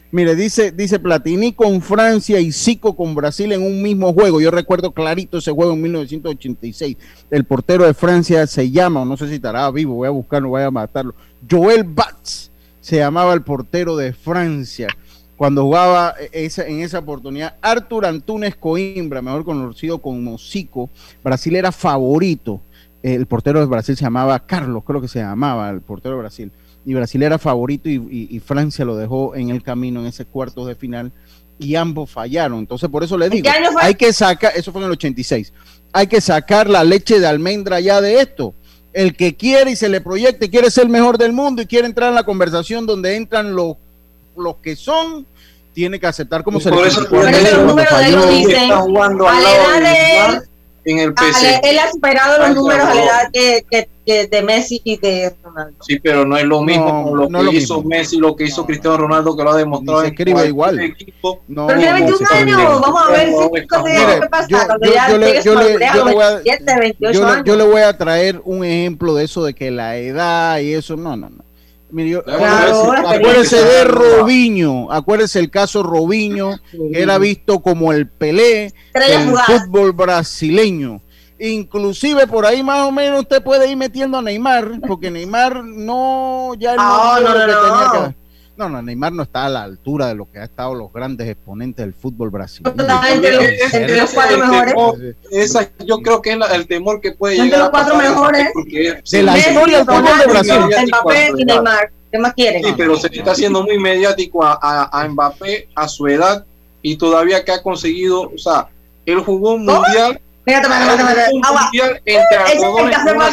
[0.10, 4.39] Mire, dice, dice Platini con Francia y Zico con Brasil en un mismo juego.
[4.39, 6.98] Yo recuerdo clarito ese juego en 1986.
[7.30, 10.63] El portero de Francia se llama, no sé si estará vivo, voy a buscarlo, voy
[10.63, 11.13] a matarlo.
[11.50, 14.88] Joel Batz se llamaba el portero de Francia
[15.36, 17.56] cuando jugaba en esa oportunidad.
[17.62, 20.89] Artur Antunes Coimbra, mejor conocido como Zico,
[21.22, 22.62] Brasil era favorito
[23.04, 26.52] el portero de Brasil se llamaba Carlos, creo que se llamaba el portero de Brasil,
[26.88, 30.73] y Brasil era favorito y, Francia lo dejó en el camino en ese cuarto de
[30.73, 31.12] final
[31.60, 32.60] y ambos fallaron.
[32.60, 33.50] Entonces, por eso le digo,
[33.82, 35.52] hay que sacar, eso fue en el 86,
[35.91, 38.54] hay que sacar la leche de almendra ya de esto.
[38.93, 41.88] El que quiere y se le proyecte, quiere ser el mejor del mundo y quiere
[41.88, 43.76] entrar en la conversación donde entran los,
[44.38, 45.28] los que son,
[45.73, 48.86] tiene que aceptar como se le Por eso, los números de ellos dicen, a
[49.41, 50.47] la edad de
[50.88, 51.60] en el PC.
[51.63, 53.65] él ha superado los números a la edad que,
[54.06, 55.76] que, de Messi y de Ronaldo.
[55.82, 59.36] Sí, pero no es lo mismo lo que hizo Messi, lo que hizo Cristiano Ronaldo,
[59.36, 60.00] que lo ha demostrado.
[60.02, 60.80] Se escribe igual.
[60.80, 61.41] Equipo.
[61.50, 63.34] No, pero tiene 21 años, vamos a ver si
[64.21, 65.50] qué pasa cuando ya llegue su
[67.43, 70.95] Yo le voy a traer un ejemplo de eso de que la edad y eso,
[70.95, 71.47] no, no, no.
[71.89, 79.93] Acuérdese de Robiño, acuérdese el caso Robiño, que era visto como el Pelé del fútbol
[79.93, 81.02] brasileño.
[81.39, 86.54] Inclusive por ahí más o menos usted puede ir metiendo a Neymar, porque Neymar no
[86.58, 88.15] ya no, no, no, no,
[88.58, 91.86] no, Neymar no está a la altura de lo que ha estado los grandes exponentes
[91.86, 92.76] del fútbol brasileño.
[93.12, 95.15] Entre los, cuatro mejores.
[95.32, 97.46] Esa, yo creo que es el temor que puede llegar.
[97.46, 98.48] Entre los cuatro mejores.
[99.12, 100.88] De la historia del fútbol de Brasil.
[100.88, 101.91] Mbappé y Neymar.
[102.12, 102.63] ¿Qué más quieren?
[102.63, 106.46] Sí, pero se está haciendo muy mediático a, a, a Mbappé a su edad
[106.82, 108.70] y todavía que ha conseguido, o sea,
[109.06, 110.22] él jugó un mundial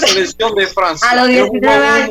[0.00, 1.10] Selección de Francia.
[1.10, 2.10] A los 19 años,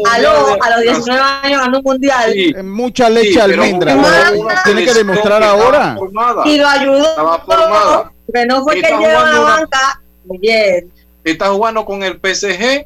[0.61, 2.31] a los 19 años ganó un mundial.
[2.31, 2.53] Sí.
[2.63, 3.97] Mucha leche almendra.
[4.63, 5.97] Tiene que demostrar ahora.
[6.45, 7.09] Y lo ayudó.
[7.09, 8.11] Estaba formada.
[8.33, 10.01] Que no fue que lleva a la banca.
[10.25, 10.91] Muy bien.
[11.25, 12.85] Está jugando con el PSG,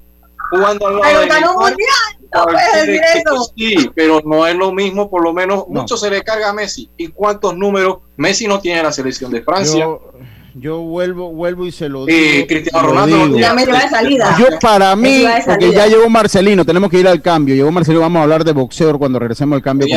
[0.51, 2.17] jugando al lado Pero ganó un mundial.
[2.33, 3.51] No puedes decir eso.
[3.55, 6.89] Sí, pero no es lo mismo, por lo menos mucho se le carga a Messi.
[6.97, 7.99] ¿Y cuántos números?
[8.17, 9.79] Messi no tiene la selección de Francia.
[9.79, 10.11] Yo
[10.59, 12.47] yo vuelvo, vuelvo y se lo digo.
[12.47, 14.35] Cristiano Ronaldo ya me de salida.
[14.39, 17.55] Yo para mí, porque ya llegó Marcelino, tenemos que ir al cambio.
[17.55, 19.87] Llegó Marcelino, vamos a hablar de boxeo cuando regresemos al cambio.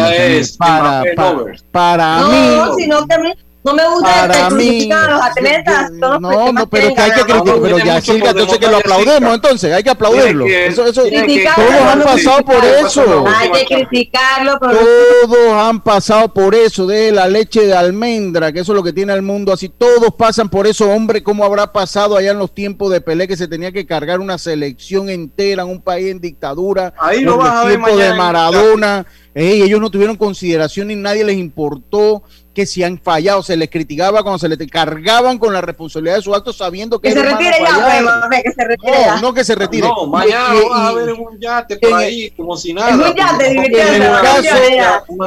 [0.59, 2.57] para, para, para, mí.
[2.57, 5.91] No, sino que no me gusta para mí, a los atletas.
[5.93, 7.61] no, no, pero es que hay que criticar.
[7.61, 10.47] pero ya, Silvia, entonces que lo aplaudemos, entonces hay que aplaudirlo.
[10.47, 13.25] eso, eso, todos han pasado por eso.
[13.29, 14.59] Hay que criticarlo.
[14.59, 18.93] Todos han pasado por eso, de la leche de almendra, que eso es lo que
[18.93, 19.69] tiene el mundo así.
[19.69, 23.37] Todos pasan por eso, hombre, ¿cómo habrá pasado allá en los tiempos de Pelé que
[23.37, 26.95] se tenía que cargar una selección entera en un país en dictadura?
[26.99, 29.07] Ahí lo vas a ver de Maradona.
[29.35, 32.23] Ellos no tuvieron consideración ni nadie les importó
[32.55, 36.23] que si han fallado, se les criticaba cuando se les cargaban con la responsabilidad de
[36.23, 39.55] su acto sabiendo que, que se retire ya, que se retire no, no que se
[39.55, 39.87] retire.
[39.87, 42.95] No, mañana y, vas a ver un yate por ahí, como si nada.
[42.95, 44.57] un yate, y en el caso,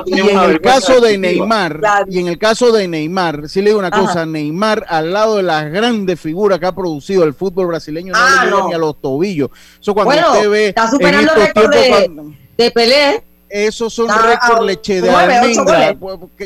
[0.05, 3.79] y en el caso de Neymar, y en el caso de Neymar, sí le digo
[3.79, 8.11] una cosa, Neymar al lado de las grandes figuras que ha producido el fútbol brasileño
[8.11, 9.49] no le llega ni a los tobillos.
[9.79, 14.65] Eso cuando bueno, usted ve está superando el récord de, de Pelé esos son récord
[14.65, 15.95] leche de almendra.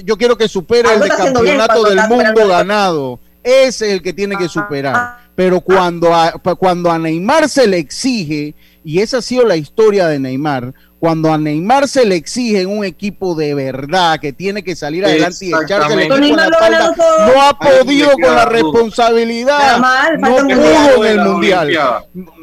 [0.03, 3.19] Yo quiero que supere el de campeonato del mundo ganado.
[3.41, 5.19] Ese es el que tiene que superar.
[5.33, 10.07] Pero cuando a, cuando a Neymar se le exige, y esa ha sido la historia
[10.07, 14.75] de Neymar, cuando a Neymar se le exige un equipo de verdad que tiene que
[14.75, 19.79] salir adelante y echarse el equipo la espalda, no ha podido con la responsabilidad.
[20.19, 21.69] no pudo en el mundial.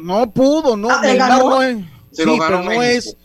[0.01, 0.89] No pudo, no.
[0.89, 1.77] Ah, Neymar no es.
[2.11, 3.15] Sí, pero no es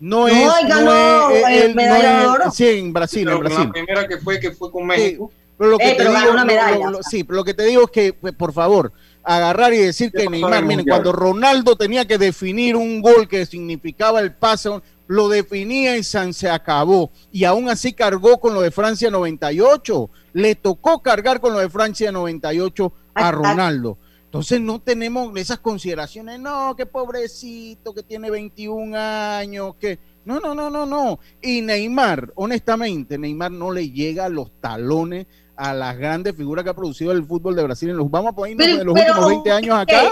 [0.00, 2.50] no, es, no es, el, medalla de oro.
[2.50, 3.64] Sí, en Brasil, en Brasil.
[3.66, 5.30] La primera que fue que fue con México.
[5.30, 6.86] Sí, pero lo que eh, te digo, una medalla.
[7.08, 8.92] sí, pero lo que te digo es que, pues, por favor,
[9.24, 14.20] agarrar y decir que Neymar, miren, cuando Ronaldo tenía que definir un gol que significaba
[14.20, 14.70] el pase,
[15.08, 17.10] lo definía y se acabó.
[17.32, 20.10] Y aún así cargó con lo de Francia 98.
[20.34, 23.98] Le tocó cargar con lo de Francia 98 a Ronaldo.
[24.28, 29.98] Entonces no tenemos esas consideraciones, no, que pobrecito, que tiene 21 años, que...
[30.26, 31.18] No, no, no, no, no.
[31.40, 36.68] Y Neymar, honestamente, Neymar no le llega a los talones a las grandes figuras que
[36.68, 39.50] ha producido el fútbol de Brasil en los vamos a ponernos en los últimos 20
[39.50, 40.02] años acá.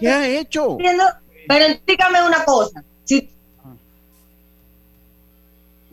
[0.00, 0.78] ¿Qué ha hecho?
[1.46, 2.82] Pero explícame una cosa.
[3.04, 3.30] Si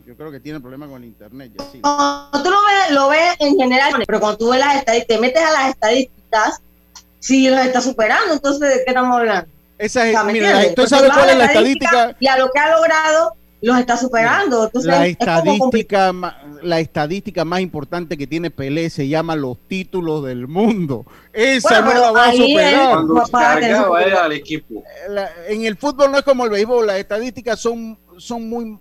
[0.06, 1.52] yo creo que tiene problemas con el internet.
[1.58, 1.80] Ya, sí.
[1.82, 5.42] tú lo ves, lo ves en general, pero cuando tú ves las estadísticas, te metes
[5.42, 6.62] a las estadísticas,
[7.26, 9.50] si los está superando, entonces ¿de qué estamos hablando?
[9.78, 12.16] Esa es, mira, ¿tú sabes cuál es la estadística?
[12.20, 14.64] Y a lo que ha logrado, los está superando.
[14.64, 16.12] Entonces, la estadística,
[16.62, 21.04] la estadística más importante que tiene Pelé se llama los títulos del mundo.
[21.32, 24.14] Esa no la va a superar.
[24.22, 24.84] al equipo.
[25.48, 28.78] en el fútbol no es como el béisbol, las estadísticas son, son muy,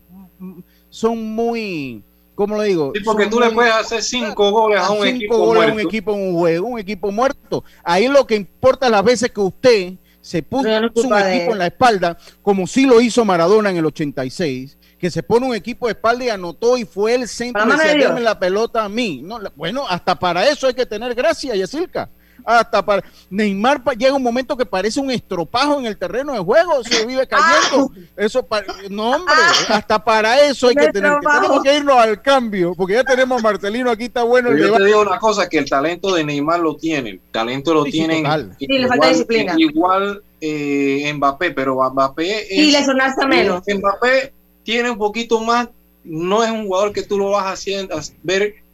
[0.89, 2.03] son muy
[2.35, 2.91] ¿Cómo lo digo?
[2.93, 6.27] Sí, porque tú le puedes hacer cinco goles a un equipo goles un equipo en
[6.27, 7.63] un juego, un equipo muerto.
[7.83, 12.17] Ahí lo que importa las veces que usted se puso un equipo en la espalda,
[12.41, 16.25] como sí lo hizo Maradona en el 86, que se pone un equipo de espalda
[16.25, 19.21] y anotó y fue el centro de se la pelota a mí.
[19.23, 22.09] No, bueno, hasta para eso hay que tener gracia, Yacilca
[22.45, 26.83] hasta para Neymar llega un momento que parece un estropajo en el terreno de juego,
[26.83, 27.91] se vive cayendo.
[27.95, 27.99] Ah.
[28.17, 28.47] Eso
[28.89, 29.33] no hombre,
[29.69, 33.39] hasta para eso hay que tener que, tenemos que irnos al cambio, porque ya tenemos
[33.39, 36.23] a Marcelino aquí está bueno el Yo te digo una cosa que el talento de
[36.23, 38.23] Neymar lo tiene, el talento lo tiene
[38.59, 39.55] sí, le falta disciplina.
[39.57, 43.63] Igual eh, Mbappé, pero Mbappé y le sonaste menos.
[43.67, 45.69] Mbappé tiene un poquito más,
[46.03, 48.64] no es un jugador que tú lo vas haciendo ver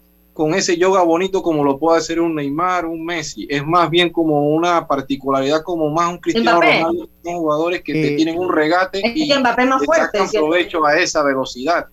[0.41, 3.45] con ese yoga bonito como lo puede hacer un Neymar, un Messi.
[3.47, 8.15] Es más bien como una particularidad, como más un Cristiano Ronaldo, son jugadores que te
[8.15, 11.85] tienen un regate y que Mbappé más fuerte, sacan provecho a esa velocidad.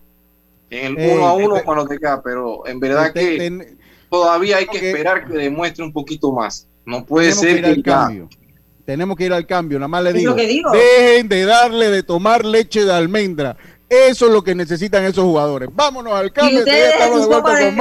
[0.71, 3.77] En el uno a uno cuando te queda, pero en verdad que
[4.09, 6.67] todavía hay que esperar que demuestre un poquito más.
[6.87, 8.29] No puede ser que, cambio.
[8.83, 12.83] Tenemos que ir al cambio, nada más le digo, dejen de darle de tomar leche
[12.83, 13.55] de almendra.
[13.89, 15.69] Eso es lo que necesitan esos jugadores.
[15.71, 16.63] Vámonos al cambio.
[16.65, 17.75] estamos de vuelta con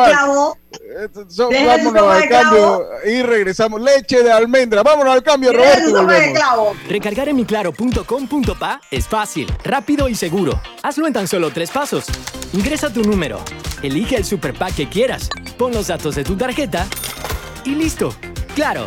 [1.66, 3.80] vámonos al cambio y regresamos.
[3.80, 4.82] Leche de almendra.
[4.82, 6.74] Vámonos al cambio, Roberto.
[6.88, 10.60] Recargar en miclaro.com.pa es fácil, rápido y seguro.
[10.82, 12.06] Hazlo en tan solo tres pasos.
[12.54, 13.40] Ingresa tu número,
[13.82, 16.86] elige el super pack que quieras, pon los datos de tu tarjeta
[17.64, 18.14] y listo.
[18.54, 18.86] Claro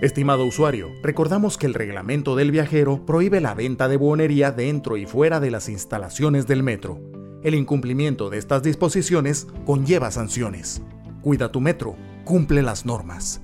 [0.00, 5.04] Estimado usuario, recordamos que el reglamento del viajero prohíbe la venta de buonería dentro y
[5.04, 7.02] fuera de las instalaciones del metro.
[7.42, 10.80] El incumplimiento de estas disposiciones conlleva sanciones.
[11.20, 13.42] Cuida tu metro, cumple las normas.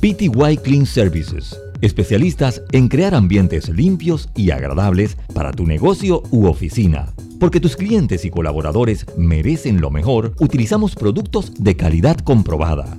[0.00, 7.14] PTY Clean Services, especialistas en crear ambientes limpios y agradables para tu negocio u oficina.
[7.40, 12.98] Porque tus clientes y colaboradores merecen lo mejor, utilizamos productos de calidad comprobada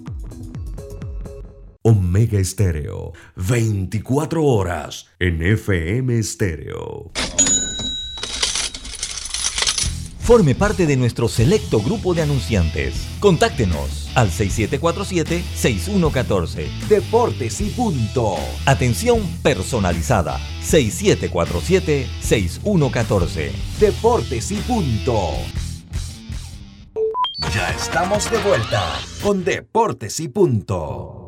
[1.83, 7.09] Omega Estéreo, 24 horas en FM Estéreo.
[10.19, 13.07] Forme parte de nuestro selecto grupo de anunciantes.
[13.19, 16.67] Contáctenos al 6747-6114.
[16.87, 18.35] Deportes y punto.
[18.67, 20.39] Atención personalizada.
[20.63, 23.51] 6747-6114.
[23.79, 25.31] Deportes y punto.
[27.55, 31.20] Ya estamos de vuelta con Deportes y punto.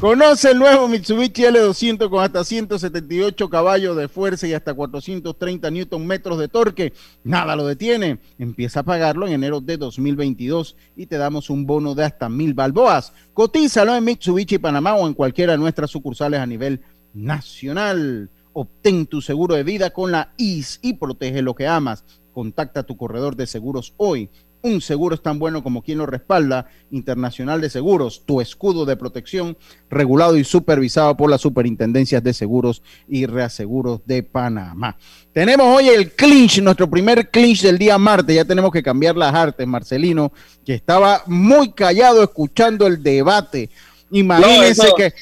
[0.00, 6.06] Conoce el nuevo Mitsubishi L200 con hasta 178 caballos de fuerza y hasta 430 Newton
[6.06, 6.92] metros de torque.
[7.24, 8.18] Nada lo detiene.
[8.38, 12.52] Empieza a pagarlo en enero de 2022 y te damos un bono de hasta mil
[12.52, 13.14] balboas.
[13.32, 16.82] Cotízalo en Mitsubishi Panamá o en cualquiera de nuestras sucursales a nivel
[17.14, 18.28] nacional.
[18.52, 22.04] Obtén tu seguro de vida con la IS y protege lo que amas.
[22.32, 24.28] Contacta a tu corredor de seguros hoy
[24.66, 26.66] un seguro es tan bueno como quien lo respalda.
[26.90, 29.56] Internacional de Seguros, tu escudo de protección,
[29.88, 34.96] regulado y supervisado por las superintendencias de seguros y reaseguros de Panamá.
[35.32, 38.34] Tenemos hoy el clinch, nuestro primer clinch del día martes.
[38.34, 40.32] Ya tenemos que cambiar las artes, Marcelino,
[40.64, 43.70] que estaba muy callado escuchando el debate.
[44.10, 45.12] Imagínense que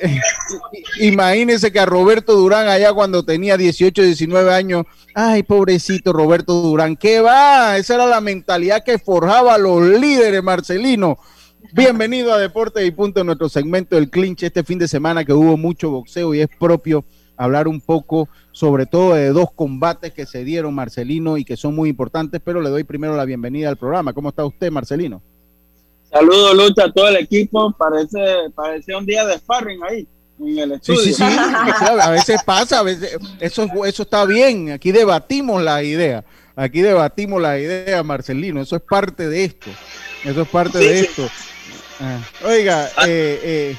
[1.00, 6.96] imagínense que a Roberto Durán allá cuando tenía 18, 19 años Ay, pobrecito Roberto Durán,
[6.96, 7.76] ¿qué va?
[7.76, 11.18] Esa era la mentalidad que forjaba a los líderes, Marcelino.
[11.72, 15.56] Bienvenido a Deportes y Punto, nuestro segmento del clinch este fin de semana que hubo
[15.56, 17.04] mucho boxeo y es propio
[17.36, 21.74] hablar un poco sobre todo de dos combates que se dieron, Marcelino, y que son
[21.74, 24.12] muy importantes, pero le doy primero la bienvenida al programa.
[24.12, 25.22] ¿Cómo está usted, Marcelino?
[26.12, 27.72] Saludos, Lucha, a todo el equipo.
[27.78, 30.08] Parece, parece un día de sparring ahí.
[30.80, 35.82] Sí, sí, sí, a veces pasa, a veces eso, eso está bien, aquí debatimos la
[35.82, 36.24] idea,
[36.56, 39.68] aquí debatimos la idea, Marcelino, eso es parte de esto,
[40.24, 41.28] eso es parte de esto.
[42.00, 43.04] Ah, oiga, ah.
[43.06, 43.76] eh,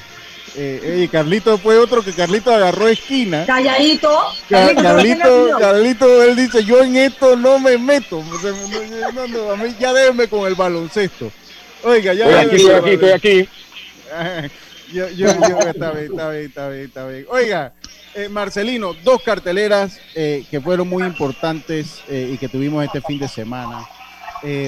[0.55, 3.43] eh, eh, Carlito fue otro que Carlito agarró esquina.
[3.47, 4.15] Calladito.
[4.47, 10.45] Carlito, Carlito, él dice, yo en esto no me meto, a mí ya déjeme con
[10.45, 11.31] el baloncesto.
[11.83, 12.41] Oiga, ya.
[12.41, 13.49] Estoy aquí, estoy aquí, estoy aquí.
[14.91, 17.25] Yo, yo, yo, está bien, está bien, está bien, está bien.
[17.29, 17.73] Oiga,
[18.13, 23.17] eh, Marcelino, dos carteleras eh, que fueron muy importantes eh, y que tuvimos este fin
[23.17, 23.87] de semana.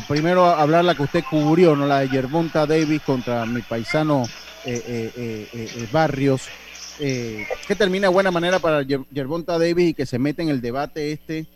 [0.07, 1.85] primero, hablar la que usted cubrió, ¿no?
[1.85, 4.23] La de Yermonta Davis contra mi paisano
[5.91, 6.47] Barrios.
[6.97, 11.11] que termine de buena manera para Yerbonta Davis y que se mete en el debate
[11.11, 11.47] este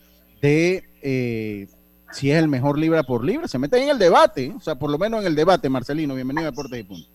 [0.42, 1.70] de
[2.12, 3.48] si es el mejor libra por libra.
[3.48, 6.16] Se mete en el debate, o sea, por lo menos en el debate, Marcelino.
[6.16, 7.08] Bienvenido a Deportes y Punto.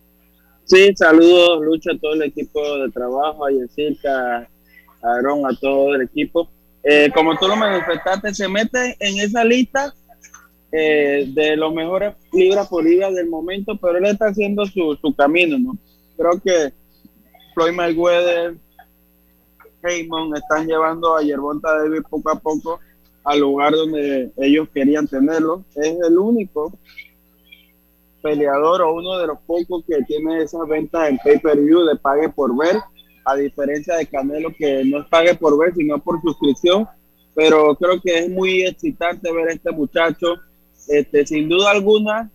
[0.65, 4.49] Sí, saludos, Lucha, a todo el equipo de trabajo, a Yesika, a
[5.03, 6.49] Aaron, a todo el equipo.
[6.85, 9.93] Eh, como tú lo manifestaste, se mete en esa lista
[10.71, 15.15] eh, de los mejores libras por libra del momento, pero él está haciendo su, su
[15.15, 15.77] camino, ¿no?
[16.17, 16.73] Creo que
[17.55, 18.57] Floyd Mayweather,
[19.83, 22.81] Heyman están llevando a Yerbonta Davis poco a poco
[23.25, 25.65] al lugar donde ellos querían tenerlo.
[25.75, 26.73] Es el único
[28.23, 32.57] peleador o uno de los pocos que tiene esas ventas en pay-per-view de pague por
[32.57, 32.77] ver,
[33.25, 36.87] a diferencia de Canelo que no es pague por ver, sino por suscripción.
[37.35, 40.35] Pero creo que es muy excitante ver a este muchacho.
[40.89, 42.31] Este, sin duda alguna,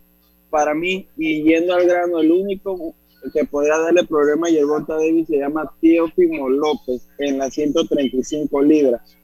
[0.49, 2.95] para mí, y yendo al grano, el único
[3.33, 9.17] que podría darle problema a Yerbonta Davis se llama Teofimo López en las 135 libras.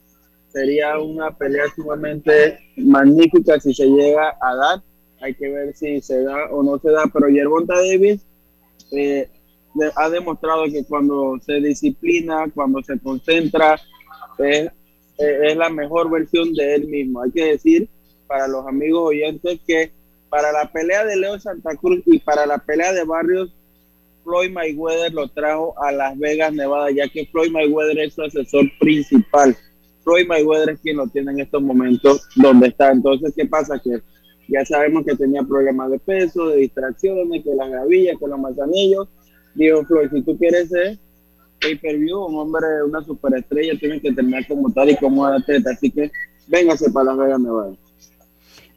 [0.54, 4.84] Sería una pelea sumamente magnífica si se llega a dar.
[5.22, 8.22] Hay que ver si se da o no se da, pero Yerbonta Davis
[8.92, 9.28] eh,
[9.96, 13.80] ha demostrado que cuando se disciplina, cuando se concentra,
[14.38, 14.70] es,
[15.18, 17.24] es la mejor versión de él mismo.
[17.24, 17.90] Hay que decir
[18.28, 19.92] para los amigos oyentes que
[20.30, 23.52] para la pelea de Leo Santa Cruz y para la pelea de Barrios
[24.24, 28.66] Floyd Mayweather lo trajo a Las Vegas, Nevada, ya que Floyd Mayweather es su asesor
[28.80, 29.56] principal.
[30.04, 32.92] Floyd Mayweather es quien lo tiene en estos momentos donde está.
[32.92, 33.80] Entonces, ¿qué pasa?
[33.80, 34.02] Que
[34.48, 39.08] ya sabemos que tenía problemas de peso, de distracciones, que las gavillas, que los manzanillos.
[39.56, 40.98] Dijo Floyd, si tú quieres ser
[41.62, 45.72] pay-per-view, un hombre, una superestrella, tienes que terminar como tal y como atleta.
[45.72, 46.12] Así que
[46.48, 47.74] véngase para Las Vegas, Nevada.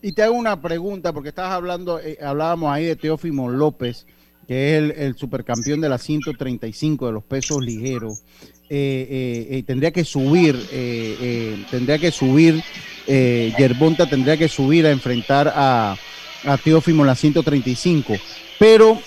[0.02, 4.06] Y te hago una pregunta, porque estabas hablando, eh, hablábamos ahí de Teófimo López
[4.46, 8.22] que es el, supercampeón de las 135 de los pesos ligeros,
[8.68, 10.56] eh, eh, eh, tendría que subir,
[11.70, 12.62] tendría que subir,
[13.06, 15.96] Yerbonta tendría que subir a enfrentar a,
[16.44, 18.16] a Teófimo en las 135.
[18.58, 19.00] Pero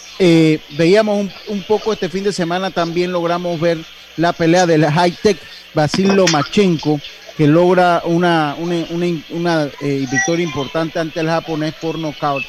[0.77, 3.79] veíamos un, poco este fin de semana, también logramos ver
[4.15, 5.37] la pelea del high-tech
[5.73, 7.01] Basil Lomachenko,
[7.35, 8.85] que logra una, una,
[9.31, 9.69] una
[10.09, 12.43] victoria importante ante el japonés por nocaut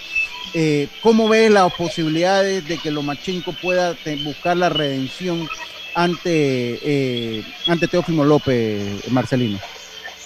[1.02, 5.48] ¿Cómo ves las posibilidades de que Lomachenko pueda buscar la redención
[5.94, 9.58] ante, eh, ante Teófimo López, Marcelino?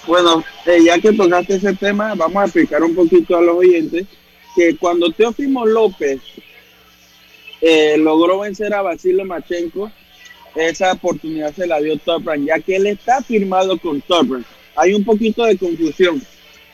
[0.07, 4.05] Bueno, eh, ya que tocaste ese tema, vamos a explicar un poquito a los oyentes
[4.55, 6.21] que cuando Teófimo López
[7.61, 9.91] eh, logró vencer a Basil Lomachenko,
[10.55, 14.27] esa oportunidad se la dio Top ya que él está firmado con Top
[14.75, 16.21] Hay un poquito de confusión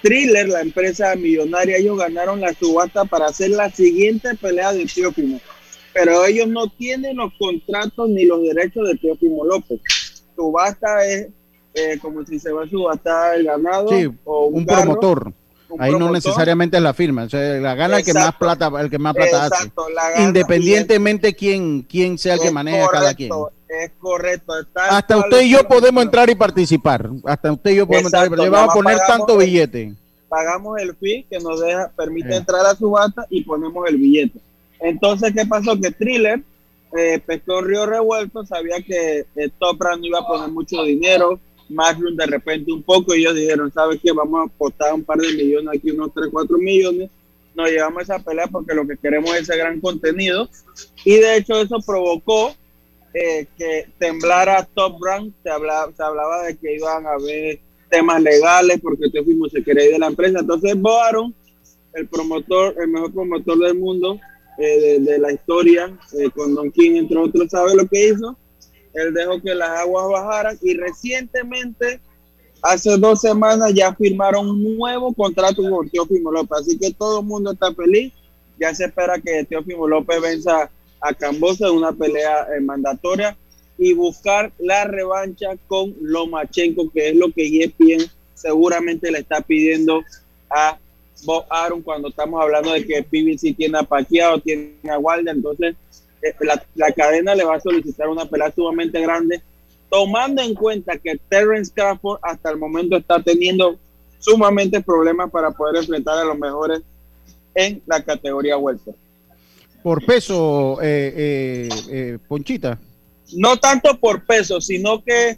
[0.02, 5.40] Thriller, la empresa millonaria, ellos ganaron la subasta para hacer la siguiente pelea de Teófimo.
[5.94, 9.80] Pero ellos no tienen los contratos ni los derechos de Teófimo López.
[10.36, 11.28] Subasta es
[11.74, 13.90] eh, como si se va a subastar el ganado
[14.26, 15.34] o un, promotor.
[15.80, 18.90] Ahí no necesariamente es la firma, o sea, la gana el que más plata, el
[18.90, 19.72] que más plata hace.
[20.18, 23.32] Independientemente quién, quién sea el que maneja cada quien.
[23.70, 24.54] Es correcto.
[24.76, 27.10] Hasta usted y yo podemos entrar y participar.
[27.24, 28.60] Hasta usted y yo podemos entrar y participar.
[28.60, 29.94] Vamos a poner tanto billete.
[30.28, 34.40] Pagamos el fee que nos deja, permite entrar a subasta y ponemos el billete.
[34.82, 35.80] Entonces, ¿qué pasó?
[35.80, 36.42] Que Thriller
[36.98, 42.18] eh, pescó Río Revuelto, sabía que eh, Topra no iba a poner mucho dinero, Mushroom
[42.18, 44.12] de repente un poco, y ellos dijeron, ¿sabes qué?
[44.12, 47.10] Vamos a apostar un par de millones aquí, unos 3, 4 millones.
[47.56, 50.50] Nos llevamos esa pelea porque lo que queremos es ese gran contenido.
[51.06, 52.54] Y de hecho eso provocó
[53.14, 57.60] eh, que temblara Top Rank, se hablaba, se hablaba de que iban a haber
[57.90, 60.40] temas legales porque fuimos se quería ir de la empresa.
[60.40, 61.34] Entonces Boaron,
[61.94, 64.20] el promotor, el mejor promotor del mundo
[64.62, 68.38] eh, de, la historia, eh, con Don King, entre otros, ¿sabe lo que hizo?
[68.94, 72.00] Él dejó que las aguas bajaran y recientemente,
[72.62, 76.60] hace dos semanas, ya firmaron un nuevo contrato con Teófimo López.
[76.60, 78.14] Así que todo el mundo está feliz.
[78.60, 83.36] Ya se espera que Teófimo López venza a Cambosa en una pelea eh, mandatoria
[83.80, 90.04] y buscar la revancha con Lomachenko, que es lo que ESPN seguramente le está pidiendo
[90.52, 90.78] a
[91.24, 95.76] Bob Aaron cuando estamos hablando de que PBC tiene a Pacquiao, tiene a Wilder, entonces
[96.22, 99.42] eh, la, la, cadena le va a solicitar una pelea sumamente grande,
[99.90, 103.78] tomando en cuenta que Terence Crawford hasta el momento está teniendo
[104.20, 106.82] sumamente problemas para poder enfrentar a los mejores
[107.56, 108.96] en la categoría welter
[109.82, 112.80] por peso, eh, eh, eh, Ponchita.
[113.34, 115.38] No tanto por peso, sino que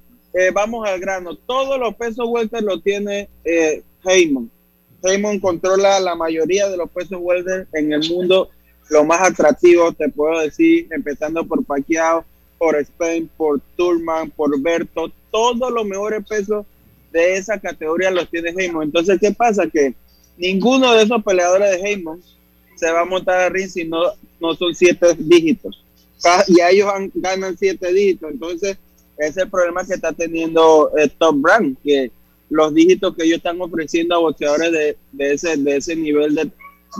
[0.54, 1.36] vamos al grano.
[1.36, 3.30] Todos los pesos welter lo tiene
[4.04, 4.50] Heyman.
[5.04, 8.50] Heyman controla la mayoría de los pesos welter en el mundo.
[8.90, 12.26] Lo más atractivo, te puedo decir, empezando por Pacquiao,
[12.58, 16.66] por Spain, por Turman, por Berto, todos los mejores pesos
[17.12, 18.84] de esa categoría los tiene Heyman.
[18.84, 19.68] Entonces, ¿qué pasa?
[19.68, 19.94] Que
[20.38, 22.22] ninguno de esos peleadores de Heyman
[22.76, 24.00] se va a montar a ring si no,
[24.40, 25.84] no son siete dígitos.
[26.48, 28.32] Y a ellos ganan siete dígitos.
[28.32, 28.78] Entonces,
[29.18, 32.12] ese es el problema que está teniendo eh, Top Brand, que
[32.50, 36.52] los dígitos que ellos están ofreciendo a boxeadores de, de ese, de ese nivel de,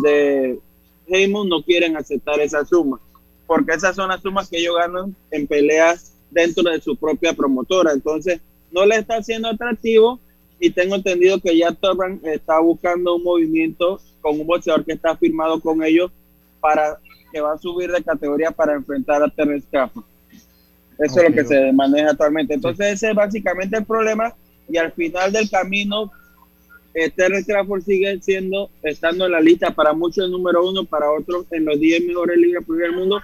[0.02, 0.60] de
[1.08, 3.00] Heyman no quieren aceptar esa suma,
[3.46, 7.92] porque esas son las sumas que ellos ganan en peleas dentro de su propia promotora.
[7.92, 8.40] Entonces,
[8.72, 10.20] no le está siendo atractivo
[10.60, 15.16] y tengo entendido que ya Torban está buscando un movimiento con un boxeador que está
[15.16, 16.12] firmado con ellos
[16.60, 16.98] para
[17.32, 20.06] que va a subir de categoría para enfrentar a Terence Crawford.
[21.00, 22.54] Eso es lo que se maneja actualmente.
[22.54, 24.34] Entonces ese es básicamente el problema
[24.70, 26.12] y al final del camino
[26.94, 31.46] eh, Terence Crawford sigue siendo, estando en la lista para muchos número uno, para otros
[31.52, 33.20] en los 10 mejores ligas del mundo,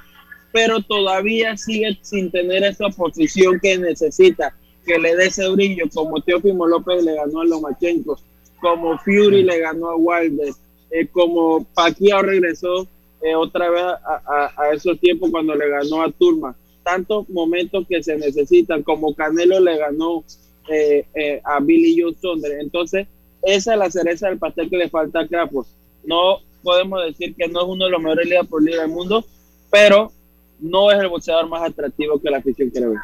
[0.52, 6.20] pero todavía sigue sin tener esa posición que necesita que le dé ese brillo, como
[6.22, 8.20] Teofimo López le ganó a Lomachenko,
[8.60, 10.52] como Fury le ganó a Wilder,
[10.90, 12.88] eh, como Pacquiao regresó
[13.22, 16.56] eh, otra vez a, esos tiempos cuando le ganó a Turma.
[16.84, 20.24] Tantos momentos que se necesitan, como Canelo le ganó
[20.72, 22.16] eh, a Billy Joe
[22.60, 23.08] Entonces,
[23.42, 25.68] esa es la cereza del pastel que le falta a Crawford.
[26.04, 29.26] No podemos decir que no es uno de los mejores ligas por liga del mundo,
[29.72, 30.12] pero
[30.60, 33.00] no es el boxeador más atractivo que la afición quiere ver.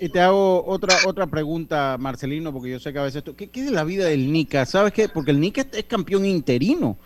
[0.00, 3.22] Y te hago otra otra pregunta, Marcelino, porque yo sé que a veces...
[3.36, 4.66] ¿qué, ¿Qué es la vida del Nica?
[4.66, 5.08] ¿Sabes qué?
[5.08, 6.96] Porque el Nica es, campeón interino,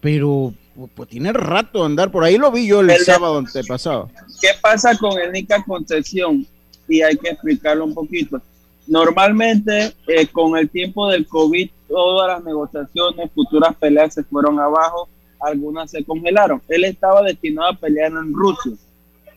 [0.00, 2.38] pero pues, pues, tiene rato de andar por ahí.
[2.38, 4.10] Lo vi yo el, sábado antepasado.
[4.40, 6.46] ¿Qué pasa con el Nica Concesión?
[6.88, 8.40] Y hay que explicarlo un poquito.
[8.90, 15.08] Normalmente, eh, con el tiempo del COVID, todas las negociaciones, futuras peleas se fueron abajo,
[15.40, 16.60] algunas se congelaron.
[16.68, 18.72] Él estaba destinado a pelear en Rusia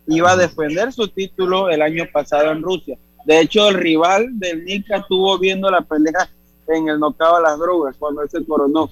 [0.07, 2.97] iba a defender su título el año pasado en Rusia.
[3.25, 6.29] De hecho, el rival del Nika estuvo viendo la pelea
[6.67, 8.89] en el nocao a las drogas cuando él se coronó.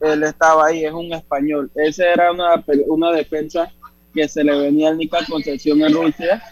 [0.00, 1.70] Él estaba ahí, es un español.
[1.74, 3.72] Esa era una, una defensa
[4.14, 6.42] que se le venía al Nika Concesión en Rusia.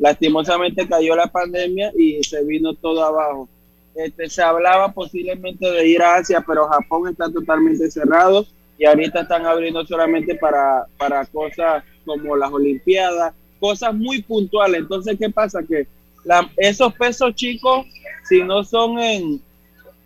[0.00, 3.48] Lastimosamente cayó la pandemia y se vino todo abajo.
[3.94, 8.46] Este, se hablaba posiblemente de ir a Asia, pero Japón está totalmente cerrado
[8.78, 14.80] y ahorita están abriendo solamente para, para cosas como las Olimpiadas, cosas muy puntuales.
[14.80, 15.60] Entonces, ¿qué pasa?
[15.62, 15.86] Que
[16.56, 17.84] esos pesos chicos,
[18.26, 19.42] si no son en,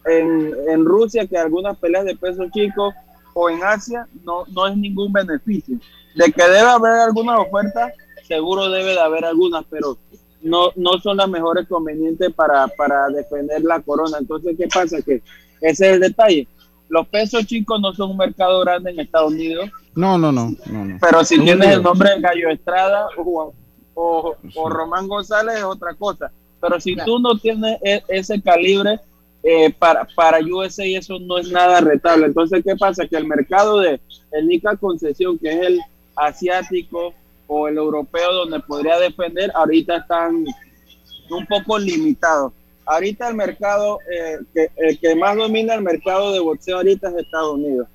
[0.07, 2.92] en, Rusia, que algunas peleas de pesos chicos,
[3.32, 5.78] o en Asia, no, no es ningún beneficio.
[6.16, 7.92] De que debe haber algunas ofertas,
[8.27, 9.99] seguro debe de haber algunas, pero
[10.43, 14.18] no, no son las mejores convenientes para, para defender la corona.
[14.18, 15.01] Entonces, ¿qué pasa?
[15.03, 15.22] Que
[15.61, 16.49] ese es el detalle.
[16.89, 20.53] Los pesos chicos no son un mercado grande en Estados Unidos no, no, no.
[21.01, 23.09] Pero si tienes el nombre de Gallo Estrada
[23.95, 24.37] o,
[24.68, 26.33] Román González es otra cosa.
[26.61, 28.99] Pero si tú no tienes e, ese calibre
[29.43, 32.27] eh, para, para USA, eso no es nada rentable.
[32.27, 33.07] Entonces, ¿qué pasa?
[33.07, 34.01] Que el mercado de
[34.33, 35.81] el Nica Concesión, que es el
[36.16, 37.14] asiático
[37.47, 40.45] o el europeo donde podría defender, ahorita están
[41.30, 42.53] un poco limitados.
[42.86, 47.16] Ahorita el mercado, eh, que, el que más domina el mercado de boxeo ahorita es
[47.16, 47.88] Estados Unidos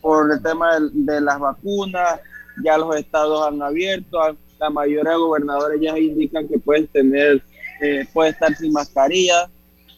[0.00, 2.20] por el tema de, las vacunas,
[2.62, 4.18] ya los estados han abierto,
[4.60, 7.42] la mayoría de gobernadores ya indican que pueden tener,
[7.80, 9.48] eh, puede estar sin mascarilla.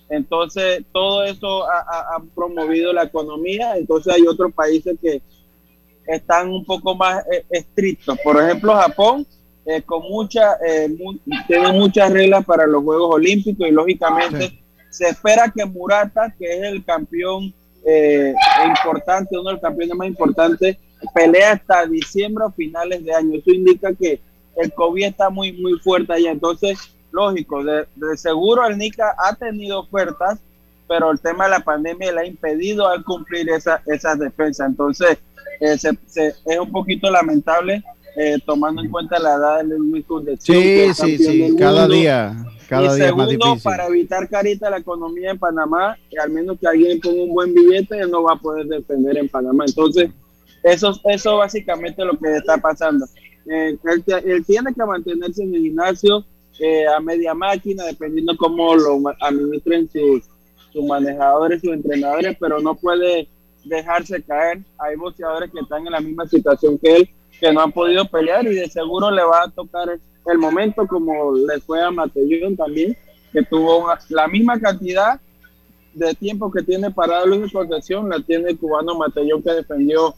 [0.09, 3.77] Entonces, todo eso ha, promovido la economía.
[3.77, 5.21] Entonces, hay otros países que
[6.07, 8.19] están un poco más eh, estrictos.
[8.23, 9.27] Por ejemplo, Japón,
[9.65, 10.57] eh, con mucha,
[11.49, 16.63] tiene muchas reglas para los Juegos Olímpicos y, lógicamente, se espera que Murata, que es
[16.63, 17.53] el campeón
[17.85, 18.35] eh,
[18.67, 20.77] importante, uno de los campeones más importantes,
[21.15, 23.39] pelea hasta diciembre o finales de año.
[23.39, 24.21] Eso indica que
[24.57, 26.31] el COVID está muy, muy fuerte allá.
[26.31, 26.79] Entonces,
[27.13, 27.87] lógico, de,
[28.17, 30.41] seguro el NICA ha tenido ofertas,
[30.89, 34.69] pero el tema de la pandemia le ha impedido al cumplir esa, esas defensas.
[34.69, 35.19] Entonces,
[35.61, 37.83] eh, es un poquito lamentable
[38.17, 40.05] eh, tomando en cuenta la edad de Luis
[40.41, 42.35] Sí, sí, sí, cada día
[42.71, 47.23] y segundo, para evitar carita la economía en Panamá, y al menos que alguien ponga
[47.23, 49.65] un buen billete, él no va a poder defender en Panamá.
[49.67, 50.11] Entonces,
[50.63, 53.07] eso, eso básicamente es lo que está pasando.
[53.49, 53.77] Eh,
[54.25, 56.25] él, tiene que mantenerse en el gimnasio
[56.59, 60.25] eh, a media máquina, dependiendo cómo lo administren sus,
[60.73, 63.29] sus manejadores, sus entrenadores, pero no puede
[63.67, 64.61] dejarse caer.
[64.79, 68.47] Hay boxeadores que están en la misma situación que él, que no han podido pelear
[68.47, 72.97] y de seguro le va a tocar el momento, como le fue a Matellón también,
[73.33, 75.21] que tuvo la misma cantidad
[75.95, 80.15] de tiempo que tiene parado Luis Concepción, la tiene el cubano Matellón que defendió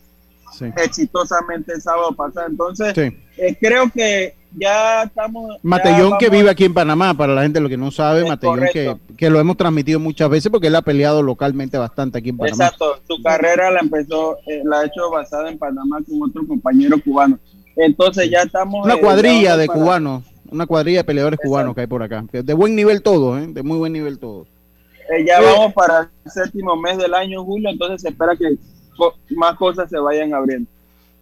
[0.76, 2.46] exitosamente el sábado pasado.
[2.48, 5.56] Entonces, eh, creo que ya estamos.
[5.62, 8.96] Matellón que vive aquí en Panamá, para la gente lo que no sabe, Matellón que,
[9.16, 12.64] que, lo hemos transmitido muchas veces porque él ha peleado localmente bastante aquí en Panamá.
[12.64, 16.96] Exacto, su carrera la empezó, eh, la ha hecho basada en Panamá con otro compañero
[17.02, 17.38] cubano.
[17.76, 18.84] Entonces ya estamos.
[18.84, 22.24] Una cuadrilla de cubanos, una cuadrilla de peleadores cubanos que hay por acá.
[22.32, 23.46] De buen nivel todos, ¿eh?
[23.48, 24.48] de muy buen nivel todos.
[25.10, 28.56] Eh, ya vamos para el séptimo mes del año, julio, entonces se espera que
[29.36, 30.68] más cosas se vayan abriendo.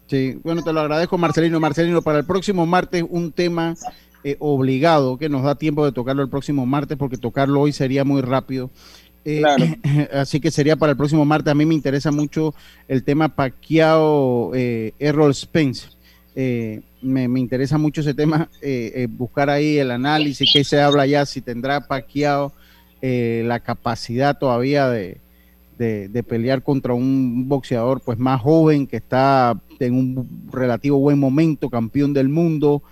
[0.07, 1.59] Sí, bueno, te lo agradezco, Marcelino.
[1.59, 3.75] Marcelino, para el próximo martes un tema
[4.23, 8.05] eh, obligado, que nos da tiempo de tocarlo el próximo martes, porque tocarlo hoy sería
[8.05, 8.71] muy rápido.
[9.29, 9.43] Eh,
[10.13, 11.51] así que sería para el próximo martes.
[11.51, 12.55] A mí me interesa mucho
[12.87, 15.89] el tema Pacquiao eh, Errol Spence.
[16.37, 18.49] Eh, me, me, interesa mucho ese tema,
[19.11, 22.53] buscar ahí el análisis, qué se habla ya, si tendrá Pacquiao
[23.01, 25.21] la capacidad todavía de,
[25.79, 31.69] de, pelear contra un boxeador pues más joven que está en un relativo buen momento,
[31.69, 32.83] campeón del mundo.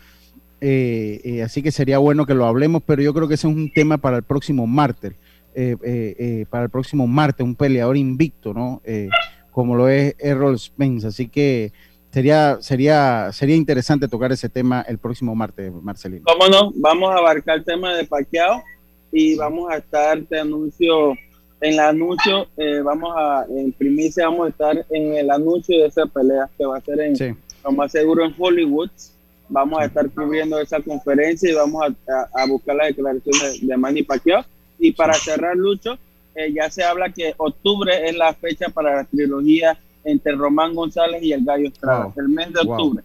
[0.61, 3.55] Eh, eh, así que sería bueno que lo hablemos, pero yo creo que ese es
[3.55, 5.15] un tema para el próximo martes,
[5.55, 8.83] eh, para el próximo martes, un peleador invicto, ¿no?
[9.51, 11.07] como lo es Errol Spence.
[11.07, 11.73] Así que
[12.11, 16.25] sería, sería, sería interesante tocar ese tema el próximo martes, Marcelino.
[16.25, 16.73] ¿Cómo no?
[16.77, 18.63] Vamos a abarcar el tema de Pacquiao
[19.13, 21.15] y vamos a estar, te anuncio
[21.65, 25.87] en el anuncio, eh, vamos a, en primicia, vamos a estar en el anuncio de
[25.87, 28.91] esa pelea que va a ser en, lo más seguro en Hollywood.
[29.49, 31.83] Vamos a estar cubriendo esa conferencia y vamos
[32.35, 34.45] a, buscar la declaración de, Manny Pacquiao.
[34.79, 35.97] Y para cerrar, Lucho,
[36.35, 41.23] eh, ya se habla que octubre es la fecha para la trilogía entre Román González
[41.23, 43.03] y el Gallo Estrada, el mes de octubre.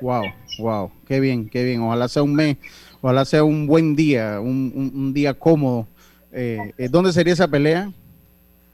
[0.00, 0.24] Wow,
[0.58, 1.80] wow, qué bien, qué bien.
[1.82, 2.56] Ojalá sea un mes,
[3.00, 5.86] ojalá sea un buen día, un, un día cómodo
[6.34, 7.90] eh, eh, ¿Dónde sería esa pelea?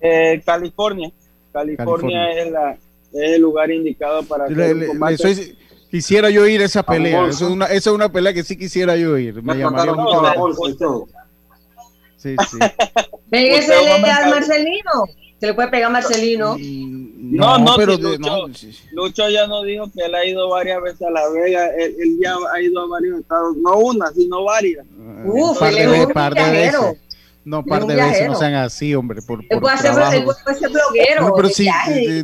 [0.01, 1.13] Eh, California.
[1.53, 2.79] California, Es, la, es,
[3.13, 4.47] el lugar indicado para
[5.91, 7.27] quisiera yo ir a esa pelea.
[7.27, 9.43] Esa es, una, esa es una pelea que sí quisiera yo ir.
[9.43, 10.35] Me, llamaría mucho la
[12.17, 12.59] Sí, sí.
[13.31, 15.05] Pégese a Marcelino.
[15.39, 16.57] Se le puede pegar a Marcelino.
[16.59, 17.97] No, no, pero
[18.93, 21.69] Lucho, ya no dijo que él ha ido varias veces a La Vega.
[21.77, 24.87] Él, ya ha ido a varios estados, no una, sino varias.
[25.25, 26.97] Uf, él es un par de veces.
[27.45, 29.23] No, par de veces no sean así, hombre.
[29.23, 31.29] Por, por puede, ser, puede ser bloguero.
[31.29, 31.69] No, pero sí,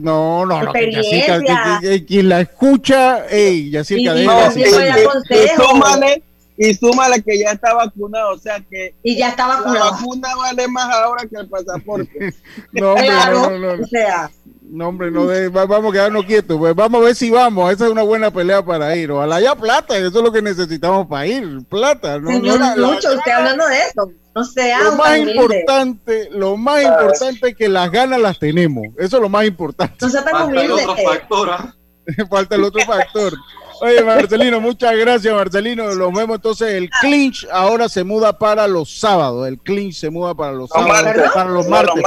[0.03, 0.73] no, no, no.
[0.75, 6.23] Yacirca, quien la escucha, ey, Yacirca, y, no, y, y, súmale,
[6.59, 8.95] y súmale que ya está vacunado, o sea que.
[9.03, 9.75] Y ya está vacunado.
[9.75, 12.35] La vacuna vale más ahora que el pasaporte.
[12.73, 13.83] no, hombre, no, no, no.
[13.83, 14.31] O sea.
[14.69, 16.59] No, hombre, no de, vamos a quedarnos quietos.
[16.59, 17.73] Pues vamos a ver si vamos.
[17.73, 19.11] Esa es una buena pelea para ir.
[19.11, 21.65] Ojalá haya plata, eso es lo que necesitamos para ir.
[21.69, 22.19] Plata.
[22.19, 24.11] No, Señor no, Lucho, usted hablando de eso.
[24.35, 28.85] No sea lo más importante, lo más importante es que las ganas las tenemos.
[28.99, 29.97] Eso es lo más importante.
[29.99, 31.51] No sea tan Falta el otro factor.
[31.51, 31.75] ¿ah?
[32.31, 33.33] Falta el otro factor.
[33.81, 35.95] Oye, Marcelino, muchas gracias, Marcelino.
[35.95, 36.75] Los vemos entonces.
[36.75, 39.49] El clinch ahora se muda para los sábados.
[39.49, 41.33] El clinch se muda para los sábados.
[41.35, 42.03] Para los martes,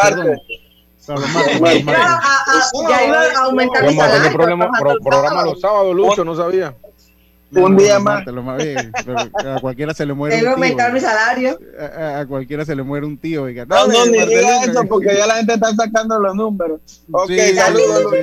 [2.89, 4.33] Ya iba a aumentar el salario.
[4.33, 6.75] Programa los sábados, Lucho, no sabía.
[7.51, 8.23] Un día más.
[8.27, 10.51] a cualquiera se le muere un tío.
[10.51, 11.59] aumentar mi salario.
[11.97, 13.47] A, cualquiera se le muere un tío.
[13.67, 16.79] no, no, ni diga eso porque ya la gente está sacando los números.
[17.11, 18.13] Ok, saludos.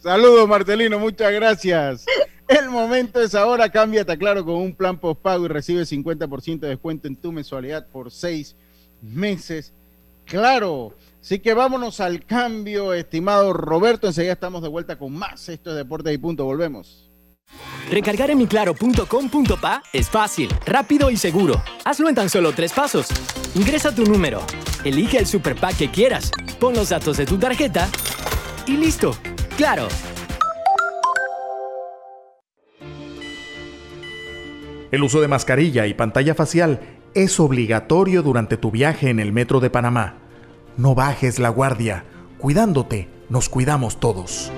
[0.00, 2.06] Saludos, Martelino, muchas gracias.
[2.48, 7.08] El momento es ahora, cámbiate claro con un plan postpago y recibe 50% de descuento
[7.08, 8.54] en tu mensualidad por seis
[9.00, 9.72] meses.
[10.26, 10.94] Claro.
[11.22, 14.08] Así que vámonos al cambio, estimado Roberto.
[14.08, 15.48] Enseguida estamos de vuelta con más.
[15.48, 16.44] Esto es Deportes y Punto.
[16.44, 17.12] Volvemos.
[17.90, 21.62] Recargar en miclaro.com.pa es fácil, rápido y seguro.
[21.84, 23.06] Hazlo en tan solo tres pasos.
[23.54, 24.40] Ingresa tu número,
[24.84, 27.88] elige el super pack que quieras, pon los datos de tu tarjeta
[28.66, 29.14] y listo.
[29.56, 29.86] ¡Claro!
[34.90, 36.80] El uso de mascarilla y pantalla facial
[37.14, 40.21] es obligatorio durante tu viaje en el metro de Panamá.
[40.76, 42.04] No bajes la guardia.
[42.38, 44.50] Cuidándote, nos cuidamos todos.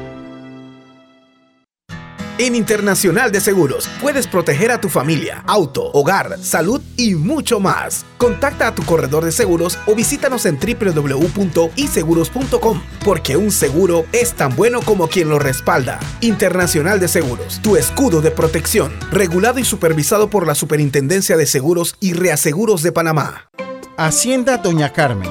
[2.36, 8.04] En Internacional de Seguros puedes proteger a tu familia, auto, hogar, salud y mucho más.
[8.18, 14.56] Contacta a tu corredor de seguros o visítanos en www.iseguros.com porque un seguro es tan
[14.56, 16.00] bueno como quien lo respalda.
[16.22, 21.94] Internacional de Seguros, tu escudo de protección, regulado y supervisado por la Superintendencia de Seguros
[22.00, 23.48] y Reaseguros de Panamá.
[23.96, 25.30] Hacienda Doña Carmen,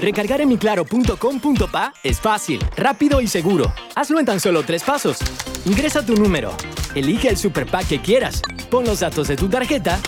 [0.01, 3.73] Recargar en miclaro.com.pa es fácil, rápido y seguro.
[3.95, 5.17] Hazlo en tan solo tres pasos.
[5.65, 6.53] Ingresa tu número,
[6.95, 9.99] elige el super pack que quieras, pon los datos de tu tarjeta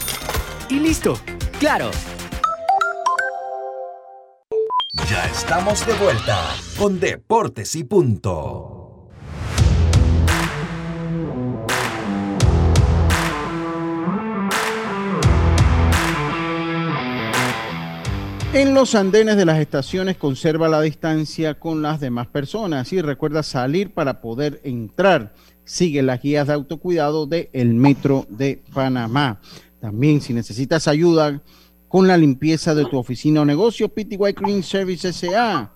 [0.70, 1.20] y listo.
[1.60, 1.92] ¡Claro!
[5.10, 8.81] Ya estamos de vuelta con Deportes y Punto.
[18.54, 23.44] En los andenes de las estaciones conserva la distancia con las demás personas y recuerda
[23.44, 25.34] salir para poder entrar.
[25.64, 29.40] Sigue las guías de autocuidado del el Metro de Panamá.
[29.80, 31.42] También si necesitas ayuda
[31.88, 35.72] con la limpieza de tu oficina o negocio, PTY Clean Service SA.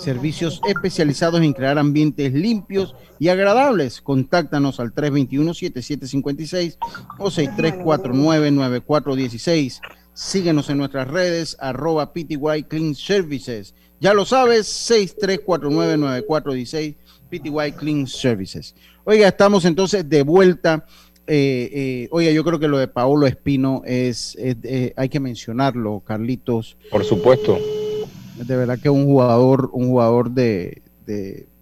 [0.00, 4.00] Servicios especializados en crear ambientes limpios y agradables.
[4.00, 6.78] Contáctanos al 321-7756
[7.18, 9.80] o 6349-9416.
[10.18, 13.72] Síguenos en nuestras redes, arroba PTY Clean Services.
[14.00, 16.96] Ya lo sabes, 6349-9416,
[17.30, 18.74] PTY Clean Services.
[19.04, 20.84] Oiga, estamos entonces de vuelta
[21.30, 26.00] eh, eh, oiga, yo creo que lo de Paolo Espino es, eh, hay que mencionarlo,
[26.00, 26.76] Carlitos.
[26.90, 27.56] Por supuesto.
[28.44, 30.82] De verdad que un jugador, un jugador de,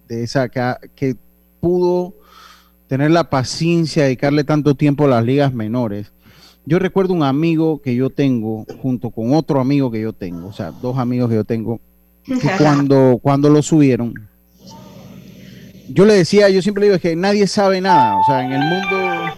[0.09, 1.15] esa que,
[1.59, 2.15] pudo
[2.87, 6.11] tener la paciencia, dedicarle tanto tiempo a las ligas menores.
[6.67, 10.51] Yo recuerdo un amigo que yo tengo, junto con otro amigo que yo tengo, o
[10.51, 11.79] sea, dos amigos que yo tengo,
[12.25, 14.13] que cuando, cuando lo subieron,
[15.87, 18.59] yo le decía, yo siempre le digo que nadie sabe nada, o sea, en el
[18.59, 19.33] mundo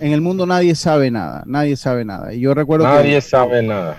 [0.00, 2.32] en el mundo nadie sabe nada, nadie sabe nada.
[2.32, 3.98] Y yo recuerdo nadie sabe nada.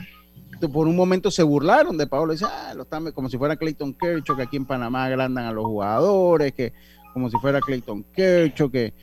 [0.74, 3.94] Por un momento se burlaron de Pablo, decían, ah, lo están, como si fuera Clayton
[3.94, 6.74] Kershaw, que aquí en Panamá agrandan a los jugadores, que
[7.14, 8.96] como si fuera Clayton Kershaw, que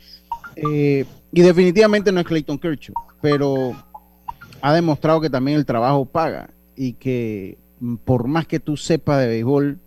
[0.57, 1.05] eh,
[1.35, 3.75] y definitivamente no es Clayton Kershaw, pero
[4.61, 7.57] ha demostrado que también el trabajo paga y que
[8.05, 9.77] por más que tú sepas de béisbol,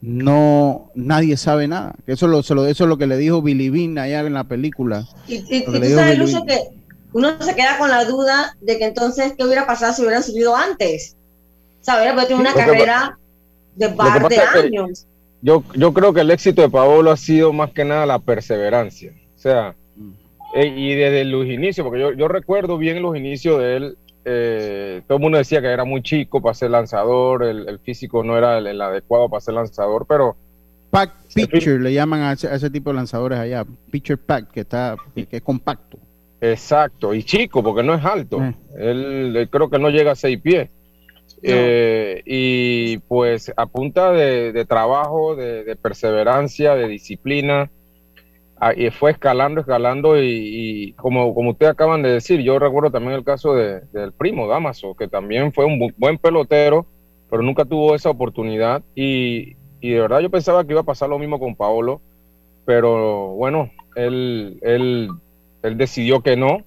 [0.00, 1.96] no nadie sabe nada.
[2.06, 5.06] Eso, lo, eso es lo que le dijo Billy Bean allá en la película.
[5.28, 6.58] Y, tú sabes, Lucho, que
[7.12, 10.56] uno se queda con la duda de que entonces, ¿qué hubiera pasado si hubieran subido
[10.56, 11.14] antes?
[11.82, 12.10] ¿Sabes?
[12.14, 13.18] Porque tiene una carrera
[13.76, 15.06] de par de años.
[15.42, 19.12] Yo, yo creo que el éxito de Paolo ha sido más que nada la perseverancia.
[19.36, 19.74] O sea.
[20.54, 25.02] Eh, y desde los inicios, porque yo, yo recuerdo bien los inicios de él, eh,
[25.06, 28.58] todo el mundo decía que era muy chico para ser lanzador, el, físico no era
[28.58, 30.36] el, adecuado para ser lanzador, pero...
[30.90, 35.28] Pack Picture le llaman a ese, tipo de lanzadores allá, Picture Pack, que, está, que
[35.30, 35.98] es compacto.
[36.40, 38.42] Exacto, y chico, porque no es alto.
[38.42, 38.54] Eh.
[38.76, 40.70] Él, creo que no llega a seis pies.
[41.42, 47.70] Eh, y pues a punta de, trabajo, de, perseverancia, de disciplina,
[48.76, 53.24] y fue escalando, escalando y, como, como ustedes acaban de decir, yo recuerdo también el
[53.24, 56.86] caso de, del primo Damaso, que también fue un buen pelotero,
[57.30, 61.08] pero nunca tuvo esa oportunidad y, y, de verdad yo pensaba que iba a pasar
[61.08, 62.02] lo mismo con Paolo,
[62.66, 65.08] pero bueno, él, él,
[65.62, 66.62] él decidió que no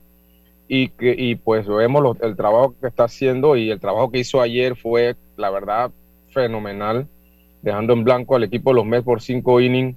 [0.68, 4.42] y, que, y pues vemos el trabajo que está haciendo y el trabajo que hizo
[4.42, 5.92] ayer fue, la verdad,
[6.30, 7.08] fenomenal,
[7.62, 9.96] dejando en blanco al equipo de los Mets por cinco innings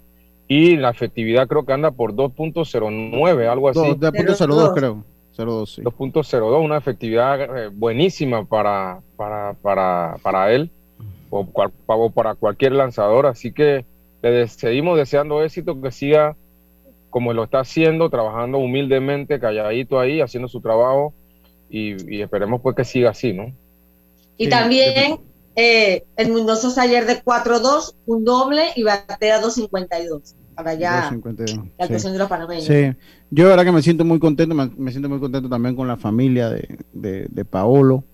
[0.49, 3.80] y la efectividad creo que anda por 2.09, algo así.
[3.80, 5.05] 2.02 creo.
[5.36, 10.70] 02, 2.02, una efectividad eh, buenísima para, para, para, para él
[11.28, 11.44] o,
[12.11, 13.26] para cualquier lanzador.
[13.26, 13.84] Así que
[14.22, 16.36] le seguimos deseando éxito, que siga
[17.11, 21.12] como lo está haciendo, trabajando humildemente, calladito ahí, haciendo su trabajo
[21.70, 23.53] y, esperemos pues que siga así, ¿no?
[24.36, 25.20] Y también
[25.57, 31.11] eh, el Mendoza ayer de 4-2, un doble y batea 2.52 para allá
[31.78, 32.64] la actuación de los panameños.
[32.64, 32.92] Sí,
[33.30, 35.96] yo la verdad que me siento muy contento, me, siento muy contento también con la
[35.96, 38.04] familia de, de, Paolo.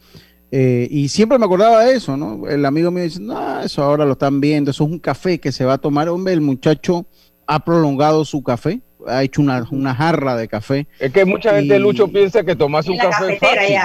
[0.53, 2.47] Eh, y siempre me acordaba de eso, ¿no?
[2.49, 5.51] El amigo mío dice, no, eso ahora lo están viendo, eso es un café que
[5.51, 6.09] se va a tomar.
[6.09, 7.07] Hombre, el muchacho
[7.47, 10.86] ha prolongado su café, ha hecho una, una jarra de café.
[11.01, 13.76] Es que mucha gente, Lucho, piensa que tomarse un café es fácil.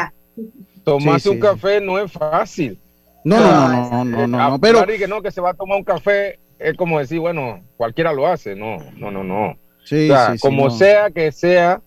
[0.84, 2.80] Tomarse un café no es fácil.
[3.28, 5.84] No, no, no, no, no, no, pero que no, que se va a tomar un
[5.84, 9.58] café es como decir, bueno, cualquiera lo hace, no, no, no, no.
[9.84, 10.10] Sí,
[10.42, 11.82] como sea que sea,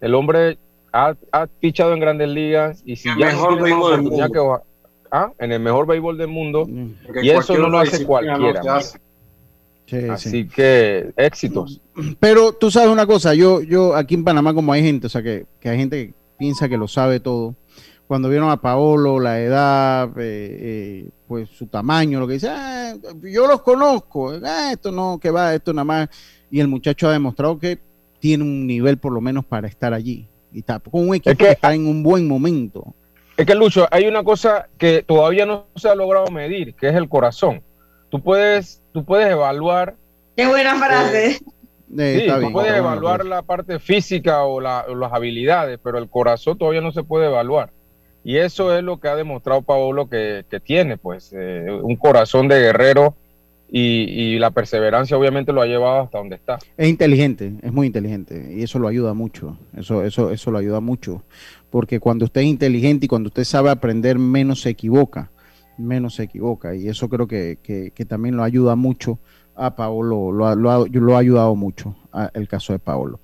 [0.00, 0.58] el hombre
[0.92, 4.32] ha, ha pichado en grandes ligas y si ya mejor béisbol del mundo.
[4.32, 4.64] Que,
[5.10, 5.32] ¿ah?
[5.38, 6.66] en el mejor béisbol del mundo
[7.22, 8.62] y eso no lo hace cualquiera.
[10.10, 11.80] Así que éxitos.
[12.18, 15.22] Pero tú sabes una cosa, yo, yo aquí en Panamá como hay gente, o sea
[15.22, 17.54] que, que hay gente que piensa que lo sabe todo
[18.06, 22.94] cuando vieron a Paolo, la edad, eh, eh, pues su tamaño, lo que dice, ah,
[23.22, 26.08] yo los conozco, ah, esto no, que va, esto nada más.
[26.50, 27.78] Y el muchacho ha demostrado que
[28.20, 30.28] tiene un nivel por lo menos para estar allí.
[30.52, 32.94] Y está con un equipo que, está en un buen momento.
[33.36, 36.94] Es que, Lucho, hay una cosa que todavía no se ha logrado medir, que es
[36.94, 37.62] el corazón.
[38.10, 39.96] Tú puedes, tú puedes evaluar.
[40.36, 41.32] Qué buena frase.
[41.32, 46.92] sí, tú puedes evaluar la parte física o, las habilidades, pero el corazón todavía no
[46.92, 47.70] se puede evaluar.
[48.24, 52.58] Y eso es lo que ha demostrado Paolo que, tiene, pues, eh, un corazón de
[52.58, 53.14] guerrero
[53.70, 56.58] y, la perseverancia obviamente lo ha llevado hasta donde está.
[56.76, 60.80] Es inteligente, es muy inteligente y eso lo ayuda mucho, eso, eso, eso lo ayuda
[60.80, 61.22] mucho,
[61.70, 65.30] porque cuando usted es inteligente y cuando usted sabe aprender, menos se equivoca,
[65.76, 67.58] menos se equivoca y eso creo que,
[68.08, 69.18] también lo ayuda mucho
[69.56, 71.96] a Paolo, lo, lo, lo ha ayudado mucho
[72.34, 73.20] el caso de Paolo.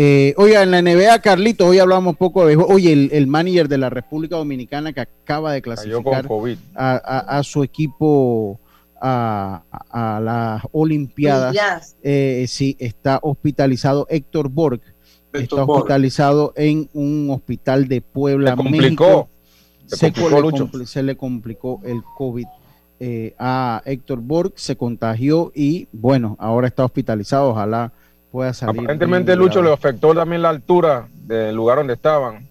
[0.00, 2.56] Eh, oiga, en la NBA, Carlito, hoy hablamos un poco de.
[2.56, 6.24] Oye, el, manager de la República Dominicana que acaba de clasificar
[6.76, 8.60] a, su equipo
[9.00, 9.60] a,
[10.22, 11.96] las Olimpiadas.
[12.00, 14.80] Eh, sí, está hospitalizado Héctor Borg.
[15.32, 19.28] está hospitalizado en un hospital de Puebla, se México.
[19.84, 20.12] Se,
[20.86, 22.46] se, le complicó el COVID
[23.00, 27.48] eh, a Héctor Borg, se contagió y bueno, ahora está hospitalizado.
[27.48, 27.92] Ojalá
[28.30, 28.80] pueda salir.
[28.80, 32.48] Aparentemente, Lucho le afectó también la altura del lugar donde estaban.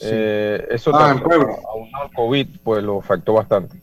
[0.00, 3.82] Eh, eso ah, también, a un COVID, pues lo afectó bastante.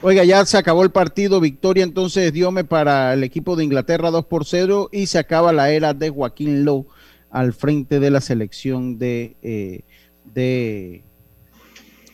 [0.00, 4.26] Oiga, ya se acabó el partido, victoria entonces diome para el equipo de Inglaterra 2
[4.26, 6.86] por 0 y se acaba la era de Joaquín Lowe
[7.30, 9.82] al frente de la selección de, eh,
[10.24, 11.02] de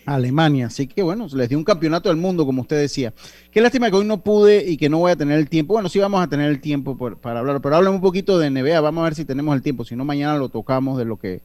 [0.07, 0.67] Alemania.
[0.67, 3.13] Así que bueno, les dio un campeonato del mundo, como usted decía.
[3.51, 5.75] Qué lástima que hoy no pude y que no voy a tener el tiempo.
[5.75, 8.81] Bueno, sí vamos a tener el tiempo para hablar, pero hablemos un poquito de NBA.
[8.81, 9.85] Vamos a ver si tenemos el tiempo.
[9.85, 11.43] Si no, mañana lo tocamos de lo que,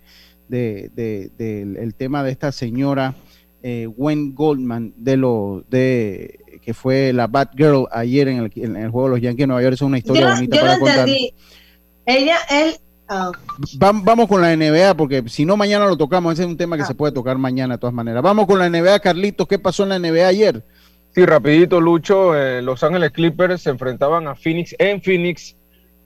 [0.47, 3.15] de, de, del tema de esta señora
[3.61, 8.75] eh, Gwen Goldman, de lo, de que fue la Bad Girl ayer en el, en
[8.77, 9.73] el juego de los Yankees de Nueva York.
[9.73, 11.09] Es una historia bonita para contar.
[12.05, 12.75] Ella, él,
[13.09, 13.31] Ah.
[13.77, 16.33] Vamos con la NBA, porque si no, mañana lo tocamos.
[16.33, 16.85] Ese es un tema que ah.
[16.85, 18.21] se puede tocar mañana de todas maneras.
[18.21, 19.47] Vamos con la NBA, Carlitos.
[19.47, 20.63] ¿Qué pasó en la NBA ayer?
[21.15, 22.35] Sí, rapidito, Lucho.
[22.35, 25.55] Eh, Los Ángeles Clippers se enfrentaban a Phoenix en Phoenix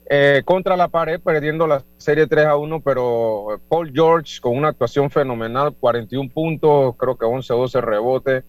[0.08, 4.68] eh, contra la pared, perdiendo la serie 3 a 1, pero Paul George con una
[4.68, 8.44] actuación fenomenal, 41 puntos, creo que 11 o 12 rebotes,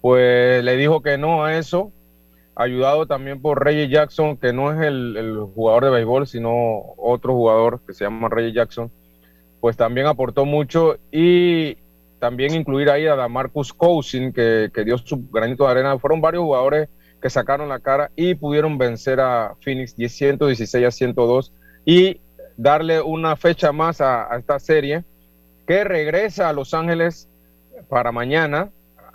[0.00, 1.92] pues le dijo que no a eso
[2.54, 7.80] ayudado también por Reggie Jackson, que no es el, jugador de béisbol, sino otro jugador
[7.86, 8.90] que se llama Reggie Jackson,
[9.60, 11.76] pues también aportó mucho y
[12.18, 15.98] también incluir ahí a Damarcus Cousin, que, que dio su granito de arena.
[15.98, 16.88] Fueron varios jugadores
[17.20, 21.52] que sacaron la cara y pudieron vencer a Phoenix 116 a 102
[21.84, 22.20] y
[22.56, 25.04] darle una fecha más a esta serie
[25.66, 27.28] que regresa a Los Ángeles
[27.88, 28.70] para mañana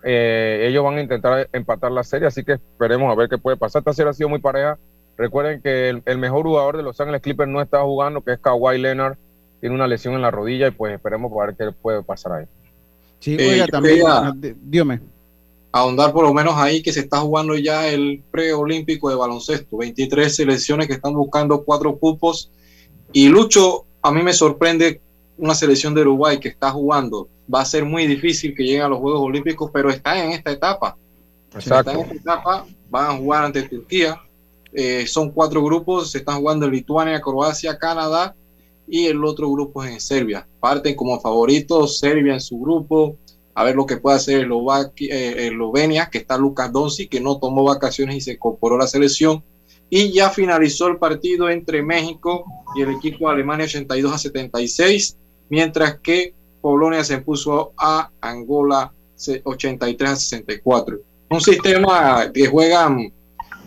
[0.08, 3.58] eh, ellos van a intentar empatar la serie, así que esperemos a ver qué puede
[3.58, 3.80] pasar.
[3.80, 4.78] Esta serie ha sido muy pareja.
[5.18, 8.78] Recuerden que el, mejor jugador de Los Ángeles Clippers no está jugando, que es Kawhi
[8.78, 9.18] Leonard.
[9.62, 12.46] Tiene una lesión en la rodilla y pues esperemos a ver qué puede pasar ahí.
[13.20, 14.06] Sí, eh, oiga, también,
[14.62, 15.00] dígame.
[15.72, 19.78] Ahondar por lo menos ahí que se está jugando ya el preolímpico de baloncesto.
[19.78, 22.52] 23 selecciones que están buscando cuatro cupos.
[23.12, 25.02] Y Lucho, a mí me sorprende
[25.40, 28.90] una selección de Uruguay que está jugando va a ser muy difícil que lleguen a
[28.90, 30.98] los Juegos Olímpicos, pero están en esta etapa.
[31.56, 34.22] Están en esta etapa, van a jugar ante Turquía.
[34.74, 38.36] Eh, son cuatro grupos, se están jugando en Lituania, Croacia, Canadá
[38.88, 40.48] y el otro grupo es en Serbia.
[40.60, 43.18] Parten como favoritos Serbia en su grupo,
[43.54, 47.64] a ver lo que puede hacer eh, Eslovenia, que está Lucas Donzi, que no tomó
[47.64, 49.44] vacaciones y se incorporó a la selección.
[49.90, 52.44] Y ya finalizó el partido entre México
[52.76, 55.18] y el equipo de Alemania 82 a 76,
[55.50, 56.34] mientras que
[56.66, 58.92] Polonia se impuso a Angola
[59.44, 60.98] 83 a 64.
[61.30, 63.14] Un sistema que juegan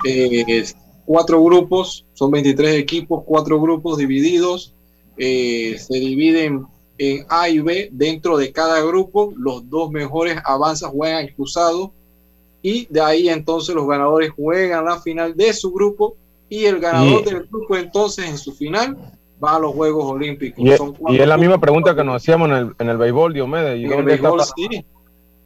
[0.05, 0.65] eh,
[1.07, 4.75] cuatro grupos, son 23 equipos, cuatro grupos divididos,
[5.17, 6.67] eh, se dividen
[6.99, 11.91] en A y B dentro de cada grupo, los dos mejores avanzan, juegan cruzados
[12.63, 16.17] y de ahí entonces los ganadores juegan la final de su grupo
[16.49, 20.64] y el ganador del grupo entonces en su final va a los Juegos Olímpicos.
[20.64, 23.89] Y, es la misma pregunta que nos hacíamos en el, en el béisbol, Diomedes.
[23.89, 24.30] dónde, está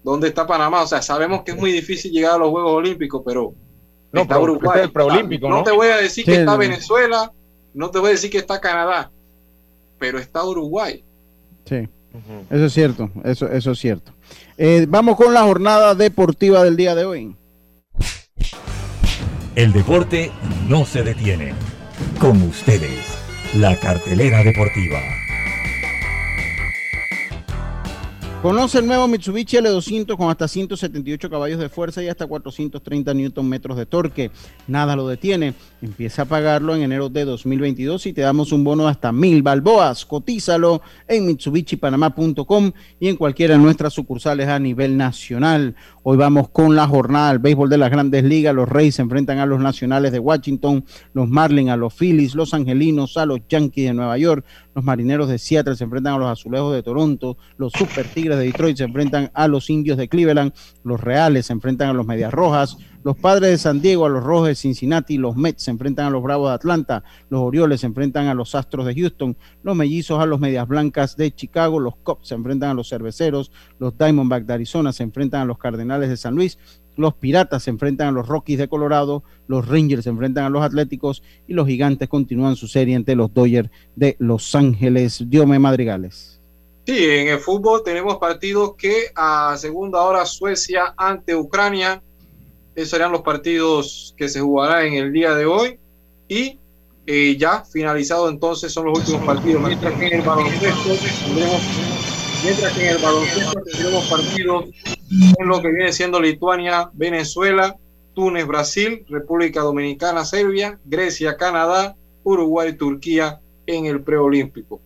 [0.03, 0.83] ¿Dónde está Panamá?
[0.83, 3.55] O sea, sabemos que es muy difícil llegar a los Juegos Olímpicos, pero
[4.13, 4.89] no, está Uruguay.
[4.89, 5.63] preolímpico, ¿no?
[5.63, 7.33] te voy a decir que está Venezuela,
[7.75, 9.11] no te voy a decir que está Canadá,
[9.99, 11.05] pero está Uruguay.
[11.65, 11.89] Sí,
[12.51, 14.13] eso es cierto, eso, eso es cierto.
[14.59, 17.37] Eh, vamos con la jornada deportiva del día de hoy.
[19.55, 20.33] El deporte
[20.69, 21.53] no se detiene.
[22.19, 23.12] Con ustedes
[23.55, 24.99] la cartelera deportiva.
[28.41, 33.49] Conoce el nuevo Mitsubishi L200 con hasta 178 caballos de fuerza y hasta 430 Newton
[33.49, 34.33] metros de torque.
[34.67, 35.55] Nada lo detiene.
[35.81, 40.05] Empieza a pagarlo en enero de 2022 y te damos un bono hasta mil balboas.
[40.05, 45.77] Cotízalo en mitsubishipanamá.com y en cualquiera de nuestras sucursales a nivel nacional.
[46.05, 48.53] Hoy vamos con la jornada del béisbol de las grandes ligas.
[48.53, 52.55] Los Reyes se enfrentan a los Nacionales de Washington, los Marlins a los Phillies, los
[52.55, 54.45] Angelinos a los Yankees de Nueva York,
[54.75, 58.47] los Marineros de Seattle se enfrentan a los Azulejos de Toronto, los Super Tigres de
[58.47, 62.33] Detroit se enfrentan a los Indios de Cleveland, los Reales se enfrentan a los Medias
[62.33, 66.07] Rojas, los Padres de San Diego a los Rojos de Cincinnati, los Mets se enfrentan
[66.07, 69.77] a los Bravos de Atlanta, los Orioles se enfrentan a los Astros de Houston, los
[69.77, 73.97] Mellizos a los Medias Blancas de Chicago, los Cubs se enfrentan a los Cerveceros, los
[73.97, 76.59] Diamondbacks de Arizona se enfrentan a los Cardenales de San Luis,
[76.97, 80.63] los Piratas se enfrentan a los Rockies de Colorado, los Rangers se enfrentan a los
[80.63, 85.25] Atléticos y los Gigantes continúan su serie ante los Dodgers de Los Ángeles.
[85.29, 86.41] Diome Madrigales.
[86.85, 92.03] Sí, en el fútbol tenemos partidos que a segunda hora Suecia ante Ucrania.
[92.75, 95.79] Esos serán los partidos que se jugarán en el día de hoy.
[96.29, 96.59] Y
[97.07, 99.61] eh, ya finalizado entonces son los últimos partidos.
[99.63, 100.97] Mientras que en el baloncesto
[103.65, 104.65] tendremos, partidos
[105.39, 107.77] en lo que viene siendo Lituania, Venezuela,
[108.15, 114.81] Túnez, Brasil, República Dominicana, Serbia, Grecia, Canadá, Uruguay, Turquía en el preolímpico.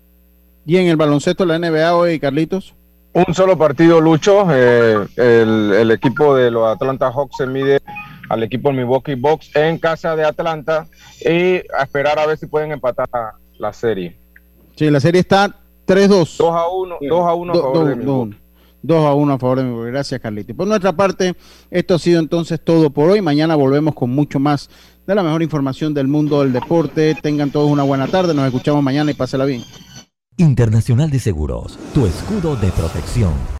[0.64, 2.74] ¿Y en el baloncesto la NBA hoy, Carlitos?
[3.17, 4.47] Un solo partido, Lucho.
[4.51, 7.81] Eh, el, equipo de los Atlanta Hawks se mide
[8.29, 10.87] al equipo de Milwaukee Bucks en casa de Atlanta
[11.25, 13.09] y a esperar a ver si pueden empatar
[13.57, 14.19] la serie.
[14.75, 15.49] Sí, la serie está
[15.87, 16.37] 3-2.
[16.37, 18.37] 2 a 1, 2 a 1 a favor de Milwaukee.
[18.83, 20.55] 2 a 1 a favor de mi Gracias, Carlitos.
[20.55, 21.35] Por nuestra parte,
[21.71, 23.23] esto ha sido entonces todo por hoy.
[23.23, 24.69] Mañana volvemos con mucho más
[25.07, 27.17] de la mejor información del mundo del deporte.
[27.23, 28.35] Tengan todos una buena tarde.
[28.35, 29.62] Nos escuchamos mañana y pásela bien.
[30.39, 33.32] Internacional de Seguros, tu escudo de protección.